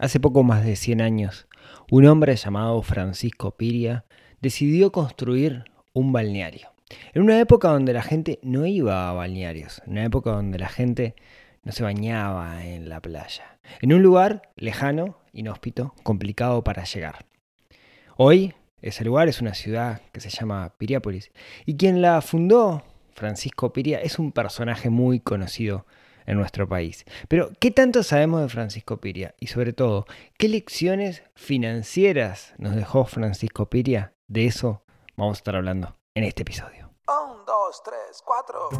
Hace 0.00 0.18
poco 0.18 0.42
más 0.42 0.64
de 0.64 0.74
100 0.74 1.00
años, 1.00 1.46
un 1.88 2.06
hombre 2.06 2.34
llamado 2.34 2.82
Francisco 2.82 3.56
Piria 3.56 4.04
decidió 4.40 4.90
construir 4.90 5.64
un 5.92 6.12
balneario. 6.12 6.70
En 7.12 7.22
una 7.22 7.38
época 7.38 7.68
donde 7.68 7.92
la 7.92 8.02
gente 8.02 8.40
no 8.42 8.66
iba 8.66 9.08
a 9.08 9.12
balnearios, 9.12 9.82
en 9.86 9.92
una 9.92 10.04
época 10.04 10.32
donde 10.32 10.58
la 10.58 10.68
gente 10.68 11.14
no 11.62 11.70
se 11.70 11.84
bañaba 11.84 12.66
en 12.66 12.88
la 12.88 13.00
playa, 13.00 13.60
en 13.80 13.92
un 13.92 14.02
lugar 14.02 14.50
lejano, 14.56 15.18
inhóspito, 15.32 15.94
complicado 16.02 16.64
para 16.64 16.82
llegar. 16.82 17.26
Hoy 18.16 18.52
ese 18.82 19.04
lugar 19.04 19.28
es 19.28 19.40
una 19.40 19.54
ciudad 19.54 20.02
que 20.12 20.20
se 20.20 20.28
llama 20.28 20.74
Piriápolis 20.76 21.30
y 21.66 21.76
quien 21.76 22.02
la 22.02 22.20
fundó, 22.20 22.82
Francisco 23.14 23.72
Piria, 23.72 24.00
es 24.00 24.18
un 24.18 24.32
personaje 24.32 24.90
muy 24.90 25.20
conocido 25.20 25.86
en 26.26 26.36
nuestro 26.36 26.68
país. 26.68 27.04
Pero, 27.28 27.50
¿qué 27.60 27.70
tanto 27.70 28.02
sabemos 28.02 28.42
de 28.42 28.48
Francisco 28.48 28.98
Piria? 28.98 29.34
Y 29.40 29.48
sobre 29.48 29.72
todo, 29.72 30.06
¿qué 30.38 30.48
lecciones 30.48 31.22
financieras 31.34 32.54
nos 32.58 32.74
dejó 32.74 33.04
Francisco 33.04 33.68
Piria? 33.68 34.14
De 34.26 34.46
eso 34.46 34.82
vamos 35.16 35.38
a 35.38 35.40
estar 35.40 35.56
hablando 35.56 35.96
en 36.14 36.24
este 36.24 36.42
episodio. 36.42 36.90
Un, 37.08 37.44
dos, 37.44 37.82
tres, 37.84 38.22
cuatro. 38.24 38.70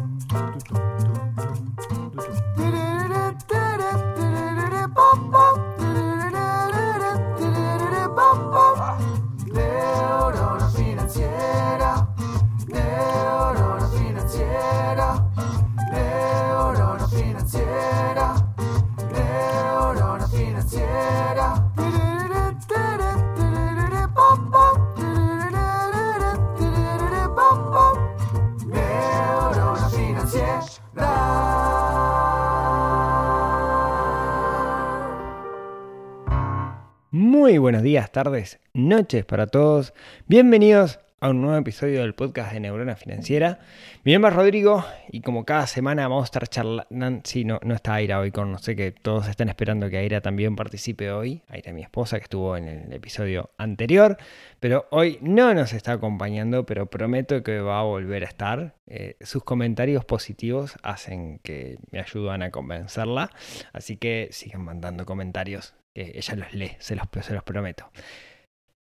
Buenos 37.65 37.81
días, 37.81 38.11
tardes, 38.11 38.59
noches 38.75 39.25
para 39.25 39.47
todos. 39.47 39.91
Bienvenidos 40.27 40.99
a 41.21 41.29
un 41.29 41.41
nuevo 41.41 41.57
episodio 41.57 42.01
del 42.01 42.13
podcast 42.13 42.51
de 42.51 42.59
Neurona 42.59 42.97
Financiera. 42.97 43.59
Mi 44.03 44.11
nombre 44.11 44.31
es 44.31 44.35
Rodrigo 44.35 44.83
y 45.07 45.21
como 45.21 45.45
cada 45.45 45.65
semana 45.65 46.07
vamos 46.09 46.23
a 46.23 46.25
estar 46.25 46.47
charlando. 46.47 47.21
Sí, 47.23 47.45
no, 47.45 47.59
no 47.63 47.73
está 47.73 47.93
Aira 47.93 48.19
hoy 48.19 48.31
con, 48.31 48.51
no 48.51 48.57
sé 48.57 48.75
que 48.75 48.91
todos 48.91 49.29
están 49.29 49.47
esperando 49.47 49.89
que 49.89 49.97
Aira 49.97 50.19
también 50.19 50.57
participe 50.57 51.11
hoy. 51.11 51.41
Aira, 51.47 51.71
mi 51.71 51.81
esposa, 51.81 52.17
que 52.17 52.23
estuvo 52.23 52.57
en 52.57 52.67
el 52.67 52.93
episodio 52.93 53.51
anterior, 53.57 54.17
pero 54.59 54.87
hoy 54.91 55.17
no 55.21 55.53
nos 55.53 55.71
está 55.71 55.93
acompañando, 55.93 56.65
pero 56.65 56.87
prometo 56.87 57.43
que 57.43 57.59
va 57.59 57.79
a 57.79 57.83
volver 57.83 58.23
a 58.23 58.27
estar. 58.27 58.75
Eh, 58.87 59.15
sus 59.21 59.43
comentarios 59.43 60.03
positivos 60.03 60.75
hacen 60.83 61.39
que 61.39 61.77
me 61.91 61.99
ayudan 61.99 62.43
a 62.43 62.51
convencerla, 62.51 63.31
así 63.71 63.95
que 63.95 64.27
sigan 64.31 64.63
mandando 64.63 65.05
comentarios, 65.05 65.75
que 65.93 66.11
ella 66.13 66.35
los 66.35 66.53
lee, 66.53 66.71
los, 66.89 67.25
se 67.25 67.33
los 67.33 67.43
prometo. 67.43 67.89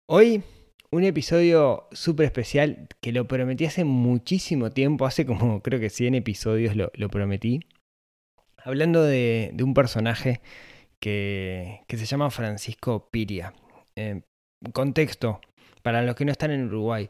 Hoy 0.05 0.43
un 0.91 1.03
episodio 1.03 1.87
súper 1.91 2.25
especial 2.25 2.87
que 3.01 3.11
lo 3.11 3.27
prometí 3.27 3.65
hace 3.65 3.83
muchísimo 3.83 4.71
tiempo, 4.71 5.05
hace 5.05 5.25
como 5.25 5.61
creo 5.63 5.79
que 5.79 5.89
100 5.89 6.15
episodios 6.15 6.75
lo, 6.75 7.09
prometí. 7.09 7.61
Hablando 8.57 9.03
de, 9.03 9.55
un 9.61 9.73
personaje 9.73 10.41
que, 10.99 11.81
que, 11.87 11.97
se 11.97 12.05
llama 12.05 12.29
Francisco 12.29 13.09
Piria. 13.09 13.53
Eh, 13.95 14.21
contexto, 14.73 15.39
para 15.81 16.03
los 16.03 16.15
que 16.15 16.25
no 16.25 16.31
están 16.31 16.51
en 16.51 16.65
Uruguay. 16.65 17.09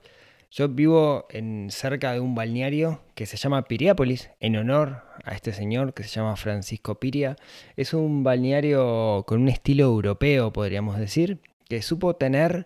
Yo 0.52 0.68
vivo 0.68 1.28
en, 1.30 1.70
cerca 1.70 2.14
de 2.14 2.20
un 2.20 2.34
balneario 2.34 3.02
que 3.14 3.28
se 3.28 3.38
llama 3.38 3.68
Piriápolis, 3.68 4.32
en 4.40 4.56
honor 4.56 5.04
a 5.24 5.36
este 5.36 5.54
señor 5.54 5.94
que 5.94 6.04
se 6.04 6.10
llama 6.10 6.36
Francisco 6.38 7.00
Piria. 7.00 7.36
Es 7.76 7.94
un 7.94 8.24
balneario 8.24 9.26
con 9.28 9.42
un 9.42 9.50
estilo 9.50 9.84
europeo, 9.84 10.52
podríamos 10.52 10.98
decir, 10.98 11.40
que 11.68 11.84
supo 11.84 12.16
tener 12.16 12.66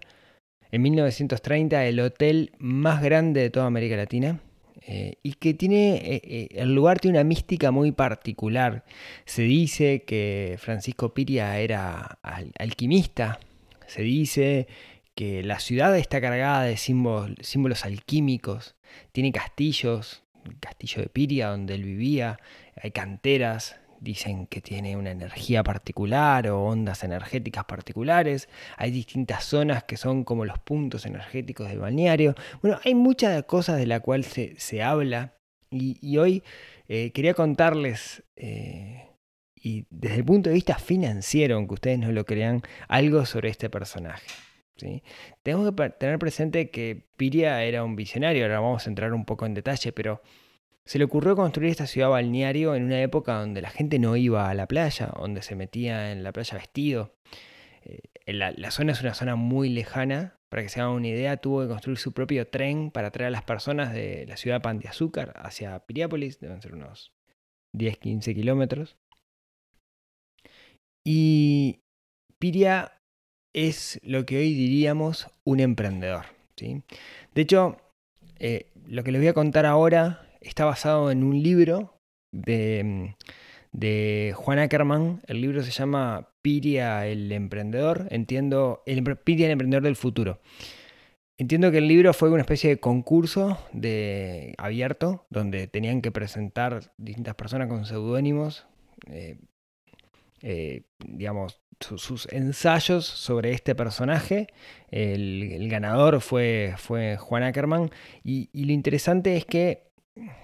en 0.73 0.81
1930 0.81 1.85
el 1.85 1.99
hotel 1.99 2.51
más 2.57 3.03
grande 3.03 3.41
de 3.41 3.51
toda 3.51 3.67
América 3.67 3.95
Latina 3.95 4.39
eh, 4.87 5.17
y 5.21 5.33
que 5.33 5.53
tiene, 5.53 5.97
eh, 5.97 6.21
eh, 6.23 6.47
el 6.49 6.73
lugar 6.73 6.99
tiene 6.99 7.19
una 7.19 7.23
mística 7.23 7.69
muy 7.69 7.91
particular. 7.91 8.83
Se 9.25 9.43
dice 9.43 10.01
que 10.01 10.55
Francisco 10.57 11.13
Piria 11.13 11.59
era 11.59 12.17
al 12.23 12.51
alquimista, 12.57 13.39
se 13.85 14.01
dice 14.01 14.65
que 15.13 15.43
la 15.43 15.59
ciudad 15.59 15.95
está 15.95 16.19
cargada 16.19 16.63
de 16.63 16.75
símbolos, 16.75 17.37
símbolos 17.41 17.85
alquímicos, 17.85 18.73
tiene 19.11 19.31
castillos, 19.31 20.23
el 20.43 20.59
castillo 20.59 21.03
de 21.03 21.09
Piria 21.09 21.49
donde 21.49 21.75
él 21.75 21.83
vivía, 21.83 22.39
hay 22.81 22.89
canteras, 22.89 23.75
dicen 24.03 24.47
que 24.47 24.61
tiene 24.61 24.97
una 24.97 25.11
energía 25.11 25.63
particular 25.63 26.47
o 26.49 26.61
ondas 26.63 27.03
energéticas 27.03 27.65
particulares. 27.65 28.49
Hay 28.77 28.91
distintas 28.91 29.45
zonas 29.45 29.83
que 29.85 29.97
son 29.97 30.23
como 30.23 30.45
los 30.45 30.59
puntos 30.59 31.05
energéticos 31.05 31.69
del 31.69 31.79
balneario. 31.79 32.35
Bueno, 32.61 32.79
hay 32.83 32.95
muchas 32.95 33.43
cosas 33.43 33.77
de 33.77 33.87
las 33.87 34.01
cuales 34.01 34.27
se, 34.27 34.55
se 34.59 34.83
habla 34.83 35.35
y, 35.71 35.97
y 36.01 36.17
hoy 36.17 36.43
eh, 36.87 37.11
quería 37.11 37.33
contarles, 37.33 38.23
eh, 38.35 39.09
y 39.55 39.85
desde 39.89 40.17
el 40.17 40.25
punto 40.25 40.49
de 40.49 40.55
vista 40.55 40.77
financiero, 40.77 41.55
aunque 41.55 41.75
ustedes 41.75 41.99
no 41.99 42.11
lo 42.11 42.25
crean, 42.25 42.61
algo 42.89 43.25
sobre 43.25 43.49
este 43.49 43.69
personaje. 43.69 44.27
¿sí? 44.75 45.01
Tenemos 45.41 45.71
que 45.71 45.89
tener 45.91 46.19
presente 46.19 46.69
que 46.69 47.07
Piria 47.15 47.63
era 47.63 47.83
un 47.83 47.95
visionario, 47.95 48.43
ahora 48.43 48.59
vamos 48.59 48.85
a 48.85 48.89
entrar 48.89 49.13
un 49.13 49.23
poco 49.23 49.45
en 49.45 49.53
detalle, 49.53 49.93
pero 49.93 50.21
se 50.85 50.97
le 50.97 51.05
ocurrió 51.05 51.35
construir 51.35 51.71
esta 51.71 51.87
ciudad 51.87 52.09
balneario 52.09 52.75
en 52.75 52.83
una 52.83 53.01
época 53.01 53.39
donde 53.39 53.61
la 53.61 53.69
gente 53.69 53.99
no 53.99 54.15
iba 54.17 54.49
a 54.49 54.53
la 54.53 54.67
playa, 54.67 55.11
donde 55.17 55.41
se 55.41 55.55
metía 55.55 56.11
en 56.11 56.23
la 56.23 56.33
playa 56.33 56.57
vestido. 56.57 57.15
Eh, 57.83 58.01
la, 58.33 58.71
zona 58.71 58.91
es 58.91 59.01
una 59.01 59.13
zona 59.13 59.35
muy 59.35 59.69
lejana. 59.69 60.39
Para 60.49 60.61
que 60.61 60.69
se 60.69 60.81
hagan 60.81 60.93
una 60.93 61.07
idea, 61.07 61.37
tuvo 61.37 61.61
que 61.61 61.67
construir 61.67 61.97
su 61.97 62.11
propio 62.11 62.47
tren 62.47 62.91
para 62.91 63.09
traer 63.09 63.29
a 63.29 63.31
las 63.31 63.43
personas 63.43 63.91
de 63.91 64.25
la 64.27 64.37
ciudad 64.37 64.57
de 64.57 64.61
Pan 64.61 64.79
de 64.79 64.87
Azúcar 64.87 65.33
hacia 65.35 65.79
Piriápolis. 65.79 66.39
Deben 66.39 66.61
ser 66.61 66.75
unos 66.75 67.11
10-15 67.75 68.35
kilómetros. 68.35 68.97
Y 71.03 71.79
Piria 72.39 73.01
es 73.55 73.99
lo 74.03 74.25
que 74.25 74.37
hoy 74.37 74.53
diríamos 74.53 75.27
un 75.43 75.59
emprendedor. 75.59 76.25
¿sí? 76.55 76.83
De 77.33 77.41
hecho, 77.41 77.77
eh, 78.37 78.67
lo 78.85 79.03
que 79.03 79.11
les 79.11 79.21
voy 79.21 79.29
a 79.29 79.33
contar 79.33 79.65
ahora 79.65 80.23
está 80.43 80.65
basado 80.65 81.11
en 81.11 81.23
un 81.23 81.41
libro 81.41 81.99
de, 82.31 83.15
de, 83.71 84.33
Juan 84.35 84.59
Ackerman. 84.59 85.21
El 85.27 85.41
libro 85.41 85.63
se 85.63 85.71
llama 85.71 86.29
Piria 86.41 87.07
el 87.07 87.31
Emprendedor. 87.31 88.07
Entiendo, 88.09 88.83
el, 88.85 89.03
Piria 89.17 89.47
el 89.47 89.53
Emprendedor 89.53 89.83
del 89.83 89.95
Futuro. 89.95 90.39
Entiendo 91.37 91.71
que 91.71 91.79
el 91.79 91.87
libro 91.87 92.13
fue 92.13 92.29
una 92.29 92.41
especie 92.41 92.69
de 92.69 92.79
concurso 92.79 93.57
de, 93.71 94.53
abierto 94.57 95.25
donde 95.29 95.67
tenían 95.67 96.01
que 96.01 96.11
presentar 96.11 96.93
distintas 96.97 97.35
personas 97.35 97.67
con 97.67 97.85
seudónimos, 97.85 98.67
eh, 99.09 99.39
eh, 100.41 100.83
digamos, 100.99 101.59
su, 101.79 101.97
sus 101.97 102.31
ensayos 102.31 103.05
sobre 103.05 103.51
este 103.51 103.73
personaje. 103.73 104.47
El, 104.91 105.67
ganador 105.69 106.21
fue, 106.21 106.75
fue, 106.77 107.17
Juan 107.17 107.43
Ackerman 107.43 107.89
y 108.23 108.65
lo 108.65 108.71
interesante 108.71 109.35
es 109.35 109.45
que 109.45 109.92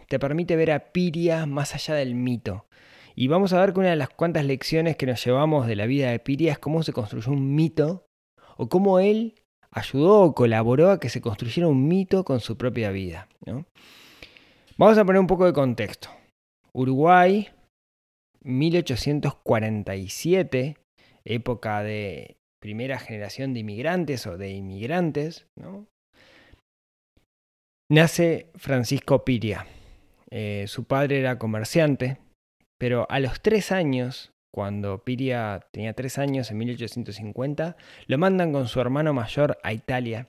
te 0.07 0.19
permite 0.19 0.55
ver 0.55 0.71
a 0.71 0.91
Piria 0.91 1.45
más 1.45 1.75
allá 1.75 1.95
del 1.95 2.15
mito. 2.15 2.65
Y 3.15 3.27
vamos 3.27 3.53
a 3.53 3.59
ver 3.59 3.73
que 3.73 3.79
una 3.79 3.89
de 3.89 3.95
las 3.95 4.09
cuantas 4.09 4.45
lecciones 4.45 4.95
que 4.95 5.05
nos 5.05 5.23
llevamos 5.23 5.67
de 5.67 5.75
la 5.75 5.85
vida 5.85 6.09
de 6.09 6.19
Piria 6.19 6.53
es 6.53 6.59
cómo 6.59 6.83
se 6.83 6.93
construyó 6.93 7.31
un 7.31 7.55
mito 7.55 8.05
o 8.57 8.69
cómo 8.69 8.99
él 8.99 9.35
ayudó 9.71 10.21
o 10.21 10.33
colaboró 10.33 10.89
a 10.89 10.99
que 10.99 11.09
se 11.09 11.21
construyera 11.21 11.67
un 11.67 11.87
mito 11.87 12.23
con 12.23 12.39
su 12.39 12.57
propia 12.57 12.89
vida. 12.91 13.27
Vamos 14.77 14.97
a 14.97 15.05
poner 15.05 15.19
un 15.19 15.27
poco 15.27 15.45
de 15.45 15.53
contexto. 15.53 16.09
Uruguay, 16.73 17.49
1847, 18.43 20.77
época 21.25 21.83
de 21.83 22.37
primera 22.61 22.99
generación 22.99 23.53
de 23.53 23.61
inmigrantes 23.61 24.27
o 24.27 24.37
de 24.37 24.51
inmigrantes, 24.51 25.47
¿no? 25.55 25.87
Nace 27.91 28.51
Francisco 28.55 29.25
Piria. 29.25 29.65
Eh, 30.29 30.65
su 30.67 30.83
padre 30.83 31.19
era 31.19 31.39
comerciante, 31.39 32.19
pero 32.77 33.07
a 33.09 33.19
los 33.19 33.41
tres 33.41 33.71
años, 33.71 34.31
cuando 34.53 35.03
Piria 35.03 35.61
tenía 35.71 35.93
tres 35.93 36.19
años, 36.19 36.51
en 36.51 36.59
1850, 36.59 37.77
lo 38.05 38.17
mandan 38.19 38.53
con 38.53 38.67
su 38.67 38.79
hermano 38.79 39.15
mayor 39.15 39.57
a 39.63 39.73
Italia 39.73 40.27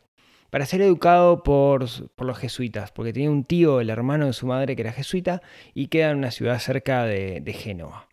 para 0.48 0.64
ser 0.64 0.80
educado 0.80 1.42
por, 1.42 1.84
los 2.16 2.38
jesuitas, 2.38 2.92
porque 2.92 3.12
tenía 3.12 3.30
un 3.30 3.44
tío, 3.44 3.82
el 3.82 3.90
hermano 3.90 4.24
de 4.24 4.32
su 4.32 4.46
madre, 4.46 4.74
que 4.74 4.80
era 4.80 4.92
jesuita, 4.92 5.42
y 5.74 5.88
queda 5.88 6.12
en 6.12 6.16
una 6.16 6.30
ciudad 6.30 6.58
cerca 6.60 7.04
de, 7.04 7.42
de 7.42 7.52
Génova. 7.52 8.08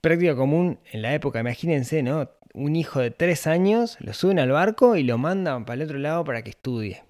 práctica 0.00 0.34
común 0.34 0.80
en 0.92 1.02
la 1.02 1.12
época, 1.12 1.40
imagínense, 1.40 2.02
¿no? 2.02 2.30
Un 2.54 2.74
hijo 2.74 3.00
de 3.00 3.10
tres 3.10 3.46
años 3.46 3.98
lo 4.00 4.14
suben 4.14 4.38
al 4.38 4.50
barco 4.50 4.96
y 4.96 5.02
lo 5.02 5.18
mandan 5.18 5.66
para 5.66 5.74
el 5.74 5.82
otro 5.82 5.98
lado 5.98 6.24
para 6.24 6.42
que 6.42 6.50
estudie. 6.50 7.02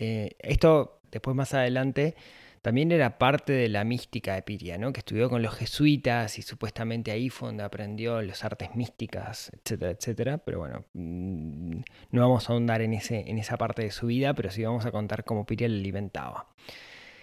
Eh, 0.00 0.30
esto 0.40 1.00
después 1.12 1.36
más 1.36 1.54
adelante 1.54 2.16
también 2.62 2.92
era 2.92 3.16
parte 3.16 3.52
de 3.52 3.68
la 3.68 3.84
mística 3.84 4.34
de 4.34 4.42
Piria, 4.42 4.76
¿no? 4.76 4.92
que 4.92 5.00
estudió 5.00 5.30
con 5.30 5.42
los 5.42 5.54
jesuitas 5.54 6.38
y 6.38 6.42
supuestamente 6.42 7.10
ahí 7.10 7.30
fue 7.30 7.48
donde 7.48 7.62
aprendió 7.64 8.20
las 8.20 8.44
artes 8.44 8.74
místicas, 8.74 9.50
etcétera, 9.54 9.92
etcétera. 9.92 10.38
Pero 10.38 10.58
bueno, 10.58 10.84
mm, 10.92 11.80
no 12.10 12.20
vamos 12.20 12.48
a 12.48 12.52
ahondar 12.52 12.82
en, 12.82 12.92
ese, 12.92 13.30
en 13.30 13.38
esa 13.38 13.56
parte 13.56 13.82
de 13.82 13.90
su 13.90 14.06
vida, 14.08 14.34
pero 14.34 14.50
sí 14.50 14.62
vamos 14.62 14.84
a 14.84 14.90
contar 14.90 15.24
cómo 15.24 15.46
Piria 15.46 15.68
le 15.68 15.78
alimentaba. 15.78 16.48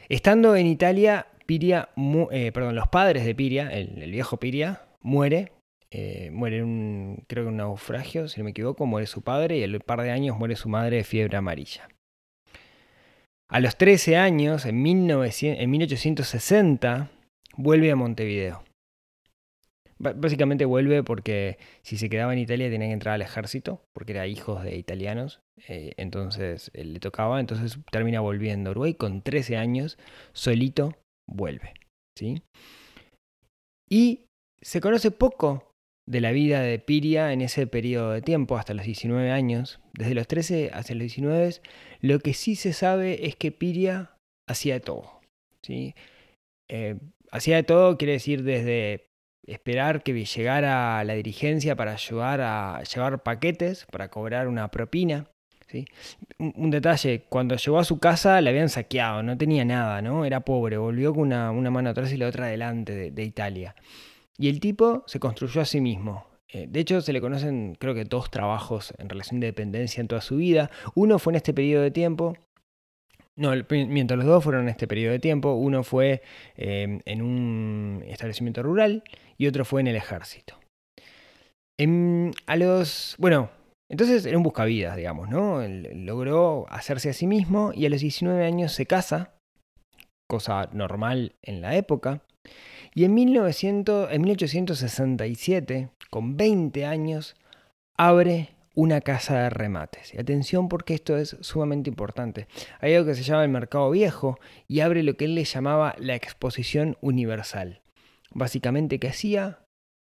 Estando 0.09 0.55
en 0.55 0.65
Italia, 0.65 1.27
Piria, 1.45 1.89
eh, 2.31 2.51
perdón, 2.51 2.75
los 2.75 2.87
padres 2.87 3.25
de 3.25 3.35
Piria, 3.35 3.69
el, 3.69 4.09
viejo 4.11 4.37
Piria, 4.37 4.87
muere. 5.01 5.51
Eh, 5.89 6.31
muere 6.33 6.57
en 6.57 6.63
un, 6.65 7.23
creo 7.27 7.47
un 7.47 7.57
naufragio, 7.57 8.27
si 8.27 8.39
no 8.39 8.45
me 8.45 8.51
equivoco, 8.51 8.85
muere 8.85 9.07
su 9.07 9.21
padre 9.21 9.57
y 9.57 9.63
al 9.63 9.79
par 9.81 10.01
de 10.01 10.11
años 10.11 10.37
muere 10.37 10.55
su 10.55 10.67
madre 10.67 10.97
de 10.97 11.03
fiebre 11.03 11.37
amarilla. 11.37 11.87
A 13.49 13.61
los 13.61 13.77
13 13.77 14.17
años, 14.17 14.65
en, 14.65 14.81
1860, 14.81 17.09
vuelve 17.55 17.91
a 17.91 17.95
Montevideo. 17.95 18.65
Básicamente 19.99 20.65
vuelve 20.65 21.01
porque 21.01 21.57
si 21.81 21.97
se 21.97 22.09
quedaba 22.09 22.33
en 22.33 22.39
Italia 22.39 22.69
tenía 22.69 22.89
que 22.89 22.93
entrar 22.93 23.15
al 23.15 23.23
ejército, 23.23 23.81
porque 23.93 24.11
era 24.11 24.27
hijo 24.27 24.61
de 24.61 24.75
italianos, 24.75 25.39
eh, 25.67 25.93
entonces 25.97 26.69
eh, 26.75 26.83
le 26.83 26.99
tocaba, 26.99 27.39
entonces 27.39 27.79
termina 27.89 28.19
volviendo 28.19 28.69
a 28.69 28.71
Uruguay 28.71 28.93
con 28.93 29.23
13 29.23 29.57
años, 29.57 29.97
solito 30.33 30.93
vuelve. 31.27 31.73
¿sí? 32.15 32.43
Y 33.89 34.25
se 34.61 34.81
conoce 34.81 35.09
poco 35.09 35.66
de 36.07 36.21
la 36.21 36.31
vida 36.31 36.61
de 36.61 36.79
Piria 36.79 37.33
en 37.33 37.41
ese 37.41 37.67
periodo 37.67 38.11
de 38.11 38.21
tiempo, 38.21 38.57
hasta 38.57 38.73
los 38.73 38.85
19 38.85 39.29
años. 39.29 39.79
Desde 39.93 40.15
los 40.15 40.27
13 40.27 40.71
hasta 40.73 40.93
los 40.93 41.01
19, 41.01 41.55
lo 42.01 42.19
que 42.19 42.33
sí 42.33 42.55
se 42.55 42.73
sabe 42.73 43.27
es 43.27 43.35
que 43.35 43.51
Piria 43.51 44.11
hacía 44.47 44.75
de 44.75 44.79
todo. 44.79 45.19
¿sí? 45.61 45.93
Eh, 46.69 46.95
hacía 47.31 47.57
de 47.57 47.63
todo 47.63 47.97
quiere 47.97 48.13
decir 48.13 48.43
desde 48.43 49.09
esperar 49.45 50.01
que 50.01 50.13
llegara 50.25 51.03
la 51.03 51.13
dirigencia 51.13 51.75
para 51.75 51.93
ayudar 51.93 52.41
a 52.41 52.81
llevar 52.83 53.21
paquetes, 53.23 53.85
para 53.91 54.09
cobrar 54.09 54.47
una 54.47 54.71
propina. 54.71 55.27
¿sí? 55.67 55.85
Un, 56.39 56.71
detalle, 56.71 57.25
cuando 57.27 57.57
llegó 57.57 57.79
a 57.79 57.83
su 57.83 57.99
casa 57.99 58.39
la 58.39 58.49
habían 58.49 58.69
saqueado, 58.69 59.23
no 59.23 59.37
tenía 59.37 59.65
nada, 59.65 60.01
¿no? 60.01 60.23
Era 60.23 60.39
pobre, 60.39 60.77
volvió 60.77 61.13
con 61.13 61.23
una, 61.33 61.51
mano 61.51 61.89
atrás 61.89 62.13
y 62.13 62.17
la 62.17 62.27
otra 62.27 62.45
adelante 62.45 63.11
de 63.11 63.23
Italia. 63.23 63.75
Y 64.37 64.49
el 64.49 64.59
tipo 64.59 65.03
se 65.07 65.19
construyó 65.19 65.61
a 65.61 65.65
sí 65.65 65.81
mismo. 65.81 66.25
Eh, 66.49 66.67
de 66.69 66.79
hecho, 66.79 67.01
se 67.01 67.11
le 67.11 67.21
conocen 67.21 67.75
creo 67.79 67.93
que 67.93 68.05
dos 68.05 68.31
trabajos 68.31 68.93
en 68.97 69.09
relación 69.09 69.39
de 69.39 69.47
dependencia 69.47 70.01
en 70.01 70.07
toda 70.07 70.21
su 70.21 70.37
vida. 70.37 70.69
Uno 70.95 71.19
fue 71.19 71.33
en 71.33 71.37
este 71.37 71.53
periodo 71.53 71.83
de 71.83 71.91
tiempo. 71.91 72.35
No, 73.35 73.51
mientras 73.69 74.17
los 74.17 74.25
dos 74.25 74.43
fueron 74.43 74.63
en 74.63 74.69
este 74.69 74.87
periodo 74.87 75.11
de 75.11 75.19
tiempo. 75.19 75.53
Uno 75.53 75.83
fue 75.83 76.23
em, 76.55 77.01
en 77.05 77.21
un 77.21 78.03
establecimiento 78.07 78.63
rural 78.63 79.03
y 79.37 79.47
otro 79.47 79.65
fue 79.65 79.81
en 79.81 79.87
el 79.87 79.95
ejército. 79.95 80.59
a 82.47 82.55
los. 82.55 83.15
Bueno, 83.19 83.51
entonces 83.89 84.25
era 84.25 84.37
un 84.37 84.43
buscavidas, 84.43 84.97
digamos, 84.97 85.29
¿no? 85.29 85.61
logró 85.67 86.65
hacerse 86.69 87.09
a 87.09 87.13
sí 87.13 87.27
mismo 87.27 87.71
y 87.73 87.85
a 87.85 87.89
los 87.89 88.01
19 88.01 88.45
años 88.45 88.73
se 88.73 88.85
casa, 88.85 89.35
cosa 90.27 90.69
normal 90.73 91.35
en 91.41 91.61
la 91.61 91.75
época. 91.75 92.21
Y 92.93 93.03
en, 93.03 93.13
1900, 93.13 94.11
en 94.11 94.21
1867, 94.21 95.89
con 96.09 96.37
20 96.37 96.85
años, 96.85 97.35
abre 97.95 98.57
una 98.77 99.01
casa 99.01 99.41
de 99.41 99.49
remates. 99.49 100.13
Y 100.13 100.19
atención 100.19 100.69
porque 100.69 100.93
esto 100.93 101.17
es 101.17 101.35
sumamente 101.41 101.89
importante. 101.89 102.47
Hay 102.79 102.93
algo 102.93 103.07
que 103.07 103.15
se 103.15 103.23
llama 103.23 103.43
el 103.43 103.49
mercado 103.49 103.89
viejo 103.89 104.39
y 104.67 104.81
abre 104.81 105.01
lo 105.01 105.17
que 105.17 105.25
él 105.25 105.33
le 105.33 105.45
llamaba 105.45 105.95
la 105.97 106.13
exposición 106.13 106.95
universal. 107.01 107.81
Básicamente, 108.35 108.99
¿qué 108.99 109.07
hacía? 109.07 109.63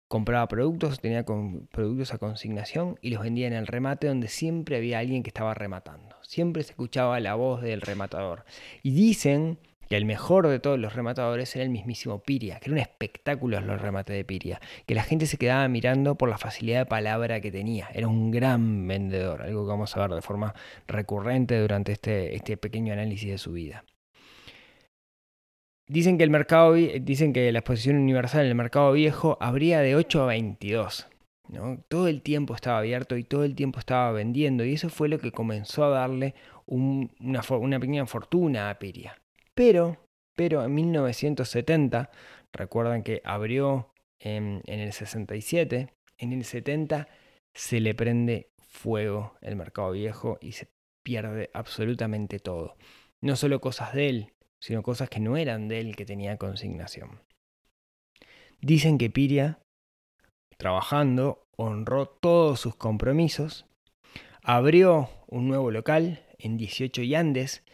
Compraba 0.07 0.49
productos, 0.49 1.01
tenía 1.01 1.25
productos 1.25 2.13
a 2.13 2.19
consignación 2.19 2.99
y 3.01 3.09
los 3.09 3.23
vendía 3.23 3.47
en 3.47 3.55
el 3.55 3.67
remate 3.67 4.07
donde 4.07 4.29
siempre 4.29 4.77
había 4.77 4.99
alguien 4.99 5.23
que 5.23 5.31
estaba 5.31 5.55
rematando. 5.55 6.17
Siempre 6.21 6.63
se 6.63 6.73
escuchaba 6.73 7.21
la 7.21 7.37
voz 7.37 7.63
del 7.63 7.81
rematador. 7.81 8.45
Y 8.83 8.91
dicen 8.91 9.59
que 9.89 9.97
el 9.97 10.05
mejor 10.05 10.49
de 10.49 10.61
todos 10.61 10.79
los 10.79 10.95
rematadores 10.95 11.55
era 11.57 11.65
el 11.65 11.71
mismísimo 11.71 12.21
Piria, 12.21 12.59
que 12.61 12.67
era 12.67 12.75
un 12.75 12.79
espectáculo 12.79 13.61
los 13.61 13.81
remates 13.81 14.17
de 14.17 14.25
Piria, 14.25 14.61
que 14.87 14.95
la 14.95 15.03
gente 15.03 15.27
se 15.27 15.39
quedaba 15.39 15.67
mirando 15.69 16.17
por 16.17 16.29
la 16.29 16.39
facilidad 16.39 16.81
de 16.81 16.87
palabra 16.87 17.41
que 17.41 17.51
tenía. 17.51 17.89
Era 17.95 18.09
un 18.09 18.31
gran 18.31 18.87
vendedor, 18.87 19.43
algo 19.43 19.65
que 19.65 19.71
vamos 19.71 19.97
a 19.97 20.01
ver 20.01 20.11
de 20.11 20.23
forma 20.23 20.55
recurrente 20.87 21.59
durante 21.59 21.93
este, 21.93 22.35
este 22.35 22.57
pequeño 22.57 22.93
análisis 22.93 23.31
de 23.31 23.39
su 23.39 23.53
vida. 23.53 23.85
Dicen 25.89 26.19
que 26.19 26.25
el 26.25 26.31
mercado, 26.31 26.75
dicen 26.75 27.33
que 27.33 27.51
la 27.51 27.61
exposición 27.61 27.97
universal 27.97 28.43
en 28.43 28.49
el 28.49 28.55
mercado 28.55 28.93
viejo 28.93 29.39
abría 29.41 29.81
de 29.81 29.97
8 29.97 30.23
a 30.23 30.27
22. 30.27 31.09
¿no? 31.49 31.83
Todo 31.89 32.09
el 32.09 32.21
tiempo 32.21 32.55
estaba 32.55 32.79
abierto 32.79 33.17
y 33.17 33.25
todo 33.25 33.45
el 33.45 33.55
tiempo 33.55 33.79
estaba 33.79 34.13
vendiendo 34.13 34.67
y 34.67 34.75
eso 34.75 34.91
fue 34.91 35.09
lo 35.09 35.19
que 35.19 35.33
comenzó 35.33 35.85
a 35.85 35.89
darle 35.89 36.35
una, 36.67 37.41
una 37.49 37.81
pequeña 37.81 38.05
fortuna 38.05 38.69
a 38.69 38.79
Piria. 38.79 39.17
Pero, 39.59 39.97
pero 40.37 40.63
en 40.63 40.73
1970, 40.73 42.13
recuerdan 42.53 43.03
que 43.03 43.21
abrió 43.25 43.91
en, 44.21 44.63
en 44.67 44.79
el 44.79 44.93
67, 44.93 45.93
en 46.19 46.33
el 46.33 46.45
70 46.45 47.09
se 47.57 47.81
le 47.81 47.93
prende 47.93 48.51
fuego 48.61 49.35
el 49.41 49.57
mercado 49.57 49.91
viejo 49.91 50.39
y 50.41 50.53
se 50.53 50.69
pierde 51.05 51.51
absolutamente 51.55 52.39
todo. 52.39 52.77
No 53.21 53.35
solo 53.35 53.61
cosas 53.61 53.95
de 53.95 54.09
él, 54.09 54.33
sino 54.63 54.85
cosas 54.85 55.11
que 55.11 55.19
no 55.19 55.37
eran 55.37 55.67
de 55.67 55.81
él 55.81 55.97
que 55.97 56.07
tenía 56.07 56.37
consignación. 56.37 57.21
Dicen 58.61 58.97
que 58.97 59.11
Piria, 59.11 59.59
trabajando, 60.57 61.43
honró 61.57 62.07
todos 62.07 62.61
sus 62.61 62.77
compromisos, 62.77 63.67
abrió 64.41 65.11
un 65.27 65.49
nuevo 65.49 65.73
local 65.73 66.25
en 66.39 66.57
18 66.59 67.03
y 67.03 67.17
Andes 67.17 67.65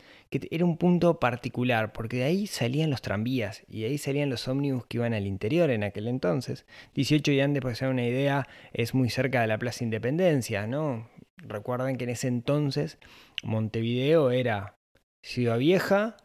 era 0.50 0.64
un 0.64 0.76
punto 0.76 1.18
particular, 1.18 1.92
porque 1.92 2.18
de 2.18 2.24
ahí 2.24 2.46
salían 2.46 2.90
los 2.90 3.02
tranvías 3.02 3.62
y 3.68 3.80
de 3.80 3.86
ahí 3.86 3.98
salían 3.98 4.30
los 4.30 4.48
ómnibus 4.48 4.86
que 4.86 4.98
iban 4.98 5.14
al 5.14 5.26
interior 5.26 5.70
en 5.70 5.84
aquel 5.84 6.08
entonces. 6.08 6.66
18 6.94 7.32
y 7.32 7.40
antes, 7.40 7.62
para 7.62 7.74
que 7.74 7.86
una 7.86 8.06
idea, 8.06 8.46
es 8.72 8.94
muy 8.94 9.10
cerca 9.10 9.40
de 9.40 9.46
la 9.46 9.58
Plaza 9.58 9.84
Independencia, 9.84 10.66
¿no? 10.66 11.08
Recuerden 11.36 11.96
que 11.96 12.04
en 12.04 12.10
ese 12.10 12.28
entonces 12.28 12.98
Montevideo 13.42 14.30
era 14.30 14.76
Ciudad 15.24 15.58
Vieja 15.58 16.16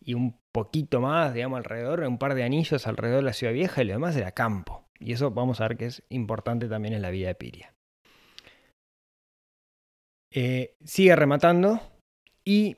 y 0.00 0.14
un 0.14 0.38
poquito 0.52 1.00
más, 1.00 1.34
digamos, 1.34 1.58
alrededor, 1.58 2.00
un 2.00 2.18
par 2.18 2.34
de 2.34 2.44
anillos 2.44 2.86
alrededor 2.86 3.20
de 3.20 3.26
la 3.26 3.32
Ciudad 3.32 3.52
Vieja 3.52 3.82
y 3.82 3.86
lo 3.86 3.92
demás 3.92 4.16
era 4.16 4.32
campo. 4.32 4.86
Y 4.98 5.12
eso 5.12 5.30
vamos 5.30 5.60
a 5.60 5.68
ver 5.68 5.76
que 5.76 5.86
es 5.86 6.02
importante 6.08 6.68
también 6.68 6.94
en 6.94 7.02
la 7.02 7.10
vida 7.10 7.28
de 7.28 7.34
Piria. 7.34 7.74
Eh, 10.32 10.76
sigue 10.84 11.16
rematando 11.16 11.80
y 12.44 12.76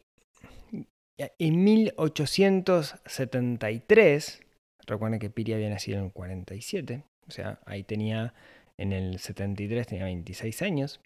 en 1.19 1.65
1873, 1.65 4.41
recuerden 4.87 5.21
que 5.21 5.31
Piri 5.31 5.53
había 5.53 5.71
nacido 5.71 5.99
en 5.99 6.07
el 6.07 6.13
47, 6.13 7.05
o 7.27 7.31
sea, 7.31 7.61
ahí 7.67 7.85
tenía, 7.85 8.35
en 8.79 8.93
el 8.93 9.19
73 9.19 9.87
tenía 9.87 10.05
26 10.05 10.63
años. 10.63 11.01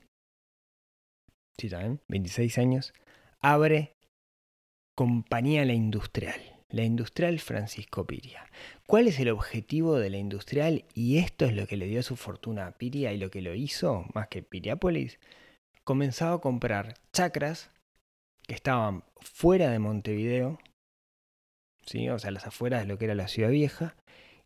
Sí, 1.59 1.69
también, 1.69 2.01
26 2.09 2.59
años. 2.59 2.93
Abre 3.41 3.93
Compañía 4.97 5.65
La 5.65 5.75
Industrial, 5.75 6.41
la 6.71 6.85
Industrial 6.85 7.39
Francisco 7.39 8.07
Piria. 8.07 8.47
¿Cuál 8.87 9.09
es 9.09 9.19
el 9.21 9.29
objetivo 9.29 9.99
de 9.99 10.11
la 10.11 10.19
Industrial? 10.19 10.85
Y 10.95 11.19
esto 11.19 11.45
es 11.45 11.55
lo 11.55 11.67
que 11.67 11.77
le 11.77 11.87
dio 11.87 12.03
su 12.03 12.17
fortuna 12.17 12.67
a 12.67 12.79
Piria 12.79 13.13
y 13.13 13.19
lo 13.19 13.31
que 13.31 13.43
lo 13.43 13.55
hizo, 13.55 14.07
más 14.15 14.29
que 14.29 14.43
Piriápolis, 14.43 15.19
comenzaba 15.85 16.37
a 16.37 16.41
comprar 16.41 16.95
chacras 17.13 17.71
que 18.47 18.55
estaban 18.55 19.05
fuera 19.21 19.71
de 19.71 19.79
Montevideo, 19.79 20.59
¿sí? 21.85 22.09
o 22.09 22.19
sea, 22.19 22.31
las 22.31 22.47
afueras 22.47 22.81
de 22.83 22.87
lo 22.87 22.99
que 22.99 23.07
era 23.07 23.15
la 23.15 23.29
ciudad 23.29 23.50
vieja, 23.50 23.97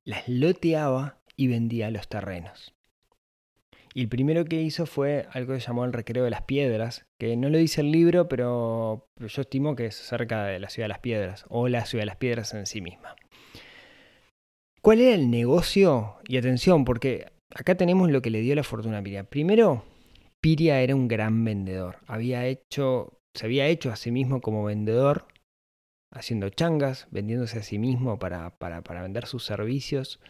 las 0.04 0.28
loteaba 0.28 1.19
y 1.37 1.49
vendía 1.49 1.90
los 1.90 2.09
terrenos. 2.09 2.75
Y 3.92 4.02
el 4.02 4.09
primero 4.09 4.45
que 4.45 4.62
hizo 4.62 4.87
fue 4.87 5.26
algo 5.33 5.54
que 5.54 5.61
llamó 5.61 5.85
el 5.85 5.92
recreo 5.92 6.23
de 6.23 6.30
las 6.30 6.42
piedras, 6.42 7.07
que 7.19 7.37
no 7.37 7.49
lo 7.49 7.59
dice 7.59 7.80
el 7.80 7.90
libro, 7.90 8.28
pero 8.28 9.09
yo 9.19 9.42
estimo 9.42 9.75
que 9.75 9.87
es 9.87 9.97
cerca 9.97 10.45
de 10.45 10.61
la 10.61 10.71
ciudad 10.71 10.85
de 10.85 10.90
las 10.90 11.00
piedras, 11.00 11.45
o 11.49 11.69
la 11.69 11.85
ciudad 11.87 12.02
de 12.02 12.07
las 12.07 12.16
piedras 12.16 12.54
en 12.54 12.66
sí 12.66 12.80
misma. 12.80 13.16
¿Cuál 14.80 15.00
era 15.00 15.14
el 15.14 15.30
negocio? 15.30 16.16
Y 16.26 16.37
atención, 16.37 16.85
porque 16.85 17.26
acá 17.54 17.75
tenemos 17.75 18.11
lo 18.11 18.23
que 18.23 18.30
le 18.30 18.40
dio 18.40 18.54
la 18.54 18.62
fortuna 18.62 18.99
a 18.99 19.02
Piria. 19.02 19.25
Primero, 19.25 19.85
Piria 20.40 20.80
era 20.80 20.95
un 20.95 21.09
gran 21.09 21.45
vendedor. 21.45 21.99
Había 22.07 22.47
hecho 22.47 23.19
se 23.37 23.46
había 23.46 23.66
hecho 23.66 23.90
a 23.90 23.96
sí 23.96 24.10
mismo 24.10 24.40
como 24.40 24.64
vendedor, 24.64 25.26
haciendo 26.12 26.49
changas, 26.49 27.06
vendiéndose 27.10 27.58
a 27.58 27.62
sí 27.62 27.78
mismo 27.78 28.18
para, 28.18 28.50
para, 28.58 29.02
vender 29.02 29.26
sus 29.26 29.44
servicios. 29.44 30.20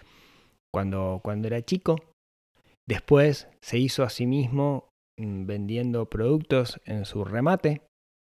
cuando, 0.73 1.21
cuando 1.23 1.49
era 1.49 1.63
chico. 1.63 1.97
Después 2.89 3.49
se 3.63 3.79
hizo 3.79 4.03
a 4.03 4.11
sí 4.11 4.27
mismo 4.27 4.89
mm, 5.19 5.47
vendiendo 5.47 6.09
productos 6.11 6.81
en 6.85 7.05
su 7.05 7.25
remate, 7.25 7.83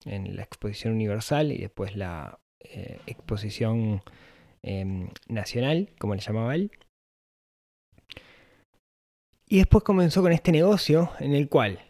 en 0.05 0.37
la 0.37 0.43
exposición 0.43 0.95
universal 0.95 1.53
y 1.53 1.59
después 1.59 1.97
la 1.97 2.39
eh, 2.65 3.01
exposición 3.07 4.03
em, 4.63 5.09
nacional, 5.29 5.91
como 5.99 6.15
le 6.15 6.21
llamaba 6.21 6.55
él. 6.55 6.71
Y 9.49 9.59
después 9.59 9.85
comenzó 9.85 10.23
con 10.23 10.33
este 10.33 10.53
negocio 10.53 11.11
en 11.19 11.35
el 11.35 11.49
cual 11.49 11.81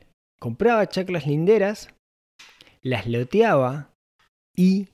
compraba 0.40 0.88
chaclas 0.88 1.26
linderas, 1.26 1.94
las 2.84 3.06
loteaba 3.06 3.92
y, 4.56 4.88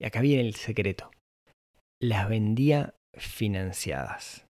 y 0.00 0.06
acá 0.06 0.20
viene 0.20 0.46
el 0.46 0.54
secreto, 0.54 1.10
las 2.00 2.28
vendía 2.28 2.94
financiadas. 3.14 4.46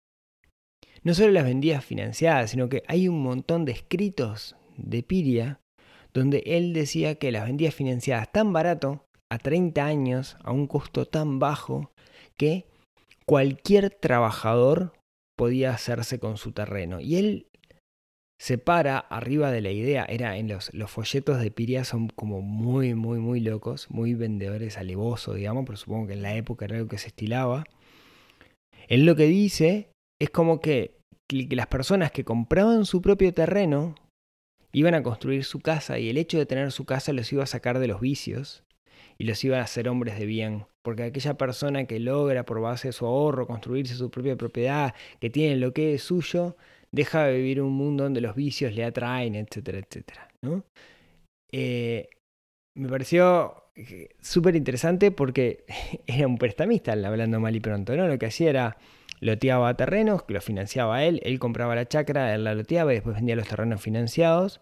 No 1.03 1.13
solo 1.15 1.33
las 1.33 1.45
vendía 1.45 1.81
financiadas, 1.81 2.51
sino 2.51 2.69
que 2.69 2.83
hay 2.87 3.09
un 3.09 3.23
montón 3.23 3.65
de 3.65 3.73
escritos 3.73 4.57
de 4.77 5.03
Piria 5.03 5.61
donde 6.15 6.43
él 6.47 6.73
decía 6.73 7.17
que 7.17 7.33
las 7.33 7.45
vendía 7.45 7.73
financiadas 7.73 8.31
tan 8.33 8.53
barato, 8.53 9.05
a 9.31 9.39
30 9.39 9.85
años, 9.85 10.37
a 10.45 10.53
un 10.53 10.69
costo 10.69 11.07
tan 11.07 11.41
bajo, 11.41 11.91
que 12.39 12.67
cualquier 13.27 13.91
trabajador 13.91 14.93
podía 15.37 15.73
hacerse 15.73 16.21
con 16.21 16.37
su 16.37 16.53
terreno. 16.53 17.01
Y 17.01 17.17
él 17.17 17.49
se 18.45 18.59
para 18.59 18.99
arriba 18.99 19.51
de 19.51 19.63
la 19.63 19.71
idea, 19.71 20.05
era 20.07 20.37
en 20.37 20.49
los, 20.49 20.71
folletos 20.89 21.41
de 21.41 21.51
Piria 21.51 21.83
son 21.83 22.09
como 22.09 22.43
muy, 22.43 22.93
muy, 22.93 23.19
muy 23.19 23.41
locos, 23.41 23.87
muy 23.89 24.13
vendedores 24.13 24.77
alevosos, 24.77 25.37
digamos, 25.37 25.65
pero 25.65 25.79
supongo 25.79 26.09
que 26.09 26.13
en 26.13 26.21
la 26.21 26.35
época 26.35 26.67
era 26.67 26.77
algo 26.77 26.87
que 26.87 26.99
se 26.99 27.07
estilaba. 27.07 27.65
Él 28.87 29.07
lo 29.07 29.17
que 29.17 29.25
dice 29.25 29.89
es 30.21 30.29
como 30.29 30.61
que, 30.61 30.99
que 31.27 31.57
las 31.57 31.69
personas 31.69 32.11
que 32.11 32.25
compraban 32.25 32.85
su 32.85 33.01
propio 33.01 33.33
terreno 33.33 33.95
iban 34.75 34.93
a 34.93 35.03
construir 35.03 35.45
su 35.45 35.61
casa 35.61 35.99
y 35.99 36.11
el 36.11 36.19
hecho 36.19 36.37
de 36.37 36.45
tener 36.45 36.71
su 36.71 36.85
casa 36.85 37.15
los 37.15 37.33
iba 37.33 37.45
a 37.45 37.47
sacar 37.47 37.79
de 37.79 37.89
los 37.89 38.03
vicios 38.03 38.63
y 39.17 39.25
los 39.25 39.43
iba 39.43 39.57
a 39.57 39.63
hacer 39.63 39.89
hombres 39.89 40.19
de 40.19 40.27
bien. 40.27 40.67
Porque 40.83 41.05
aquella 41.05 41.39
persona 41.39 41.87
que 41.87 41.99
logra 41.99 42.45
por 42.45 42.61
base 42.61 42.89
de 42.89 42.93
su 42.93 43.07
ahorro 43.07 43.47
construirse 43.47 43.95
su 43.95 44.11
propia 44.11 44.37
propiedad, 44.37 44.95
que 45.19 45.31
tiene 45.31 45.57
lo 45.57 45.73
que 45.73 45.95
es 45.95 46.03
suyo, 46.03 46.59
deja 46.95 47.25
de 47.25 47.37
vivir 47.37 47.61
un 47.61 47.73
mundo 47.73 48.05
donde 48.05 48.21
los 48.21 48.37
vicios 48.37 48.75
le 48.75 48.85
atraen, 48.85 49.35
etcétera, 49.35 49.79
etcétera. 49.79 50.29
¿no? 50.43 50.65
Eh, 51.53 52.09
me 52.77 52.89
pareció 52.89 53.65
eh, 53.75 54.11
súper 54.21 54.55
interesante 54.57 55.11
porque 55.11 55.65
era 56.07 56.27
un 56.27 56.39
prestamista, 56.39 56.93
hablando 56.93 57.41
mal 57.41 57.57
y 57.57 57.61
pronto, 57.61 57.97
¿no? 57.97 58.07
Lo 58.07 58.19
que 58.19 58.27
hacía 58.27 58.51
era 58.51 58.79
loteaba 59.21 59.75
terrenos, 59.75 60.23
que 60.23 60.35
los 60.35 60.45
financiaba 60.45 61.05
él, 61.05 61.21
él 61.25 61.39
compraba 61.39 61.75
la 61.75 61.87
chacra, 61.87 62.35
él 62.35 62.45
la 62.45 62.55
loteaba 62.55 62.93
y 62.93 62.97
después 62.97 63.17
vendía 63.17 63.37
los 63.37 63.49
terrenos 63.49 63.81
financiados. 63.81 64.61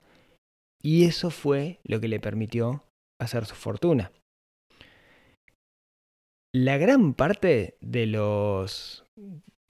Y 0.83 1.05
eso 1.05 1.31
fue 1.31 1.79
lo 1.85 2.01
que 2.01 2.09
le 2.09 2.21
permitió 2.21 2.85
hacer 3.21 3.45
su 3.45 3.55
fortuna. 3.55 4.11
La 6.55 6.77
gran 6.77 7.15
parte 7.15 7.77
de 7.81 8.07
los 8.07 9.07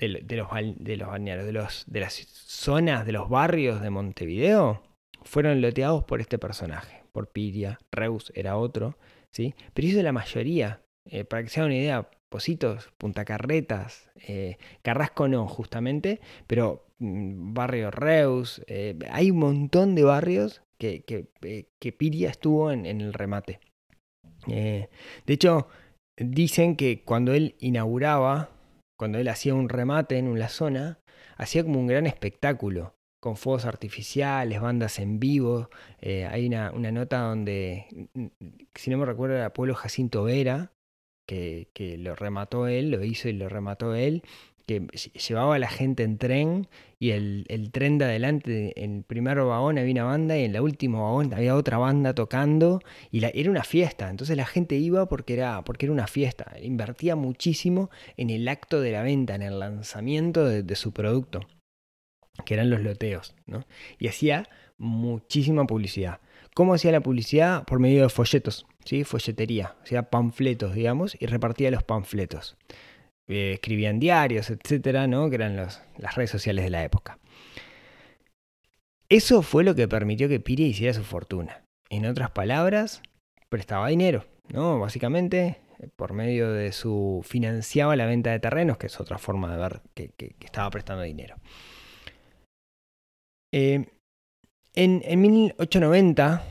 de, 0.09 0.37
los, 0.37 0.49
de 0.77 0.97
los 0.97 1.09
balnearios, 1.09 1.47
de, 1.47 1.53
los, 1.53 1.85
de 1.87 2.01
las 2.01 2.15
zonas, 2.15 3.07
de 3.07 3.13
los 3.13 3.29
barrios 3.29 3.81
de 3.81 3.91
Montevideo, 3.91 4.83
fueron 5.23 5.61
loteados 5.61 6.05
por 6.05 6.21
este 6.21 6.39
personaje, 6.39 7.05
por 7.13 7.29
Piria, 7.29 7.79
Reus 7.93 8.33
era 8.35 8.57
otro, 8.57 8.97
¿sí? 9.31 9.55
Pero 9.75 9.89
hizo 9.89 10.03
la 10.03 10.13
mayoría. 10.13 10.81
Eh, 11.05 11.25
para 11.25 11.43
que 11.43 11.49
se 11.49 11.61
hagan 11.61 11.73
una 11.73 11.81
idea, 11.81 12.11
Positos, 12.29 12.91
Punta 12.97 13.25
Carretas, 13.25 14.11
eh, 14.27 14.57
Carrasco 14.83 15.29
no, 15.29 15.47
justamente, 15.49 16.21
pero 16.47 16.87
mm, 16.99 17.53
barrio 17.53 17.91
Reus, 17.91 18.63
eh, 18.67 18.99
hay 19.11 19.31
un 19.31 19.39
montón 19.39 19.95
de 19.95 20.05
barrios 20.05 20.63
que, 20.79 21.03
que, 21.03 21.27
que 21.79 21.93
Piria 21.93 22.31
estuvo 22.31 22.73
en, 22.73 22.87
el 22.87 23.13
remate. 23.13 23.61
De 24.47 24.89
hecho, 25.27 25.69
dicen 26.17 26.75
que 26.75 27.05
cuando 27.05 27.33
él 27.33 27.55
inauguraba, 27.61 28.51
cuando 29.03 29.19
él 29.19 29.27
hacía 29.27 29.53
un 29.53 29.69
remate 29.69 30.17
en 30.17 30.29
una 30.29 30.49
zona, 30.49 31.01
hacía 31.37 31.65
como 31.65 31.81
un 31.81 31.89
gran 31.89 32.07
espectáculo, 32.07 32.95
con 33.19 33.37
fuegos 33.37 33.65
artificiales, 33.65 34.61
bandas 34.61 35.01
en 35.01 35.19
vivo. 35.19 35.71
Eh, 36.01 36.25
hay 36.27 36.47
una, 36.47 36.71
nota 36.71 37.19
donde, 37.23 38.09
si 38.77 38.91
no 38.93 38.99
me 38.99 39.05
recuerdo, 39.05 39.35
era 39.35 39.53
Pueblo 39.53 39.75
Jacinto 39.75 40.23
Vera, 40.23 40.71
que, 41.27 41.69
que, 41.75 41.99
lo 41.99 42.15
remató 42.15 42.69
él, 42.69 42.93
lo 42.93 43.03
hizo 43.03 43.29
y 43.29 43.33
lo 43.33 43.49
remató 43.49 43.97
él, 43.97 44.23
que 44.67 44.87
llevaba 45.29 45.57
a 45.57 45.59
la 45.59 45.69
gente 45.69 46.03
en 46.03 46.19
tren 46.19 46.69
y 46.99 47.11
el, 47.11 47.71
tren 47.73 47.99
de 47.99 48.05
adelante, 48.05 48.83
en 48.83 48.99
el 48.99 49.03
primer 49.03 49.39
vagón 49.39 49.79
había 49.79 49.93
una 49.93 50.05
banda 50.05 50.39
y 50.39 50.45
en 50.45 50.55
el 50.55 50.61
último 50.61 51.05
vagón 51.05 51.35
había 51.35 51.57
otra 51.57 51.79
banda 51.79 52.15
tocando 52.15 52.81
y 53.11 53.25
era 53.25 53.51
una 53.51 53.65
fiesta, 53.65 54.09
entonces 54.09 54.37
la 54.37 54.47
gente 54.47 54.77
iba 54.77 55.07
porque 55.07 55.35
era, 55.35 55.63
porque 55.65 55.87
era 55.87 55.93
una 55.93 56.07
fiesta, 56.07 56.53
invertía 56.63 57.17
muchísimo 57.17 57.91
en 58.17 58.31
el 58.31 58.47
acto 58.49 58.81
de 58.81 58.93
la 58.93 59.03
venta, 59.03 59.35
en 59.35 59.43
el 59.43 59.59
lanzamiento 59.59 60.45
de, 60.45 60.63
de 60.63 60.77
su 60.77 60.93
producto, 60.93 61.41
que 62.45 62.55
eran 62.55 62.71
los 62.71 62.81
loteos, 62.81 63.35
¿no? 63.47 63.65
y 63.99 64.09
hacía 64.09 64.49
muchísima 64.79 65.67
publicidad. 65.67 66.21
¿Cómo 66.55 66.75
hacía 66.75 66.93
la 66.93 67.01
publicidad? 67.01 67.65
Por 67.65 67.79
medio 67.79 68.03
de 68.03 68.11
folletos, 68.11 68.67
¿sí? 68.85 69.05
folletería, 69.05 69.75
o 69.83 69.87
sea, 69.87 70.11
panfletos, 70.11 70.75
digamos, 70.75 71.17
y 71.19 71.27
repartía 71.27 71.71
los 71.71 71.83
panfletos 71.83 72.57
eh, 73.29 73.53
escribían 73.55 74.01
diarios, 74.01 74.51
etcétera, 74.51 75.07
¿no? 75.07 75.29
que 75.29 75.37
eran 75.37 75.57
las 75.57 76.15
redes 76.15 76.31
sociales 76.31 76.65
de 76.65 76.71
la 76.71 76.85
época. 76.85 77.19
Eso 79.09 79.43
fue 79.43 79.63
lo 79.63 79.75
que 79.75 79.89
permitió 79.89 80.29
que 80.29 80.41
Piria 80.41 80.67
hiciera 80.67 80.95
su 80.95 81.05
fortuna. 81.05 81.65
En 81.91 82.07
otras 82.07 82.31
palabras, 82.31 83.03
prestaba 83.51 83.89
dinero, 83.89 84.25
¿no? 84.49 84.79
Básicamente, 84.79 85.59
por 85.97 86.15
medio 86.15 86.51
de 86.51 86.73
su. 86.73 87.21
financiaba 87.23 87.95
la 87.95 88.07
venta 88.07 88.31
de 88.31 88.41
terrenos, 88.41 88.79
que 88.79 88.87
es 88.87 88.99
otra 88.99 89.19
forma 89.19 89.53
de 89.53 89.61
ver 89.61 89.83
que, 89.93 90.09
que, 90.17 90.31
que 90.31 90.47
estaba 90.47 90.71
prestando 90.71 91.03
dinero. 91.03 91.37
Eh, 93.53 93.85
en, 94.75 95.03
en 95.05 95.21
1890 95.21 96.43